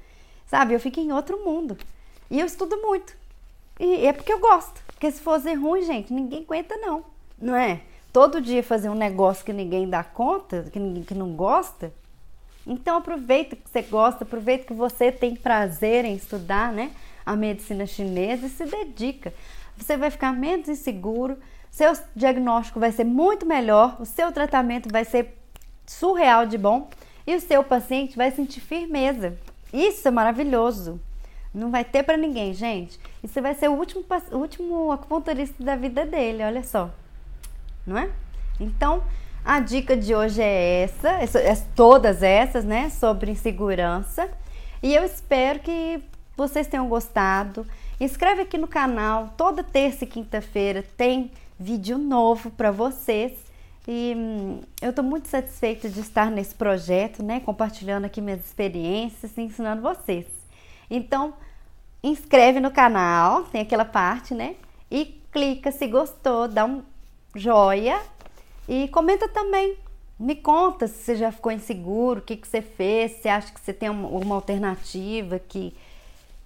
Sabe, 0.46 0.76
eu 0.76 0.80
fico 0.80 1.00
em 1.00 1.12
outro 1.12 1.44
mundo. 1.44 1.76
E 2.30 2.40
eu 2.40 2.46
estudo 2.46 2.78
muito. 2.78 3.18
E 3.80 4.06
é 4.06 4.14
porque 4.14 4.32
eu 4.32 4.40
gosto. 4.40 4.80
Porque 4.86 5.10
se 5.10 5.20
fosse 5.20 5.52
ruim, 5.56 5.82
gente, 5.82 6.14
ninguém 6.14 6.44
aguenta 6.44 6.78
não. 6.78 7.04
Não 7.42 7.56
é? 7.56 7.82
Todo 8.14 8.40
dia 8.40 8.62
fazer 8.62 8.90
um 8.90 8.96
negócio 8.96 9.44
que 9.44 9.52
ninguém 9.52 9.90
dá 9.90 10.04
conta, 10.04 10.70
que 10.72 10.80
ninguém 10.80 11.04
que 11.04 11.16
não 11.16 11.32
gosta. 11.32 11.92
Então 12.66 12.98
aproveita 12.98 13.56
que 13.56 13.68
você 13.68 13.82
gosta, 13.82 14.24
aproveita 14.24 14.66
que 14.66 14.74
você 14.74 15.12
tem 15.12 15.36
prazer 15.36 16.06
em 16.06 16.14
estudar, 16.14 16.72
né? 16.72 16.92
A 17.26 17.36
medicina 17.36 17.88
chinesa 17.88 18.46
e 18.46 18.50
se 18.50 18.66
dedica. 18.66 19.34
Você 19.76 19.98
vai 19.98 20.12
ficar 20.12 20.32
menos 20.32 20.70
inseguro, 20.70 21.40
seu 21.72 21.92
diagnóstico 22.16 22.80
vai 22.80 22.92
ser 22.92 23.04
muito 23.04 23.48
melhor, 23.48 23.98
o 24.00 24.06
seu 24.06 24.32
tratamento 24.32 24.90
vai 24.92 25.04
ser 25.04 25.36
surreal 25.88 26.46
de 26.46 26.58
bom 26.58 26.88
e 27.26 27.36
o 27.36 27.42
seu 27.42 27.64
paciente 27.64 28.16
vai 28.16 28.32
sentir 28.32 28.60
firmeza. 28.60 29.38
Isso 29.74 30.08
é 30.08 30.12
maravilhoso. 30.12 31.00
Não 31.54 31.72
vai 31.72 31.84
ter 31.86 32.04
para 32.04 32.18
ninguém, 32.18 32.54
gente. 32.54 33.00
E 33.24 33.28
você 33.28 33.40
vai 33.40 33.56
ser 33.56 33.70
o 33.70 33.74
último, 33.74 34.04
o 34.32 34.38
último 34.38 34.92
acupunturista 34.92 35.64
da 35.64 35.76
vida 35.76 36.06
dele, 36.06 36.44
olha 36.44 36.64
só. 36.64 36.90
Não 37.88 37.98
é? 37.98 38.10
Então, 38.60 39.04
a 39.44 39.60
dica 39.60 39.96
de 39.96 40.14
hoje 40.14 40.42
é 40.42 40.84
essa, 40.84 41.10
é 41.10 41.56
todas 41.76 42.24
essas, 42.24 42.66
né, 42.66 42.90
sobre 42.90 43.32
insegurança. 43.32 44.30
E 44.84 44.94
eu 44.94 45.04
espero 45.04 45.60
que 45.60 46.02
vocês 46.36 46.68
tenham 46.68 46.90
gostado. 46.90 47.66
Inscreve 48.00 48.42
aqui 48.42 48.58
no 48.58 48.68
canal, 48.68 49.34
toda 49.38 49.64
terça 49.64 50.04
e 50.04 50.08
quinta-feira 50.08 50.84
tem 50.98 51.32
vídeo 51.58 51.98
novo 51.98 52.52
para 52.52 52.72
vocês. 52.72 53.32
E 53.88 54.14
hum, 54.18 54.62
eu 54.82 54.90
estou 54.90 55.04
muito 55.04 55.28
satisfeita 55.28 55.90
de 55.90 56.00
estar 56.00 56.32
nesse 56.32 56.56
projeto, 56.56 57.22
né, 57.22 57.40
compartilhando 57.40 58.06
aqui 58.06 58.20
minhas 58.20 58.44
experiências 58.44 59.38
e 59.38 59.42
ensinando 59.42 59.82
vocês. 59.82 60.26
Então, 60.90 61.34
inscreve 62.04 62.60
no 62.60 62.72
canal, 62.72 63.44
tem 63.44 63.62
aquela 63.62 63.86
parte, 63.86 64.34
né? 64.34 64.56
E 64.90 65.22
clica 65.32 65.72
se 65.72 65.88
gostou, 65.88 66.48
dá 66.48 66.66
um 66.66 66.84
joia 67.36 68.00
e 68.68 68.88
comenta 68.88 69.28
também. 69.28 69.78
Me 70.18 70.36
conta 70.36 70.88
se 70.88 71.04
você 71.04 71.16
já 71.18 71.32
ficou 71.32 71.52
inseguro, 71.52 72.22
o 72.22 72.24
que, 72.24 72.38
que 72.38 72.48
você 72.48 72.62
fez, 72.62 73.14
se 73.22 73.28
acha 73.28 73.52
que 73.52 73.60
você 73.60 73.74
tem 73.74 73.90
uma, 73.90 74.36
alternativa 74.36 75.38
que, 75.40 75.76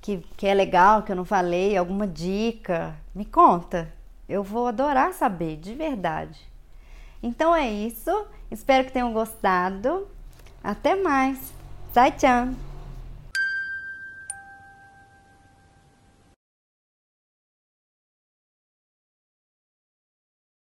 que, 0.02 0.17
que 0.36 0.47
é 0.47 0.54
legal, 0.54 1.04
que 1.04 1.12
eu 1.12 1.15
não 1.15 1.25
falei, 1.25 1.78
alguma 1.78 2.08
dica. 2.08 2.95
Me 3.13 3.25
conta. 3.25 3.93
Eu 4.28 4.43
vou 4.43 4.67
adorar 4.67 5.13
saber, 5.13 5.58
de 5.58 5.75
verdade. 5.75 6.48
Então 7.21 7.55
é 7.55 7.69
isso. 7.69 8.25
Espero 8.49 8.86
que 8.86 8.93
tenham 8.93 9.13
gostado. 9.13 10.08
Até 10.63 10.95
mais. 10.95 11.53
Sai, 11.93 12.12
tchau! 12.12 12.68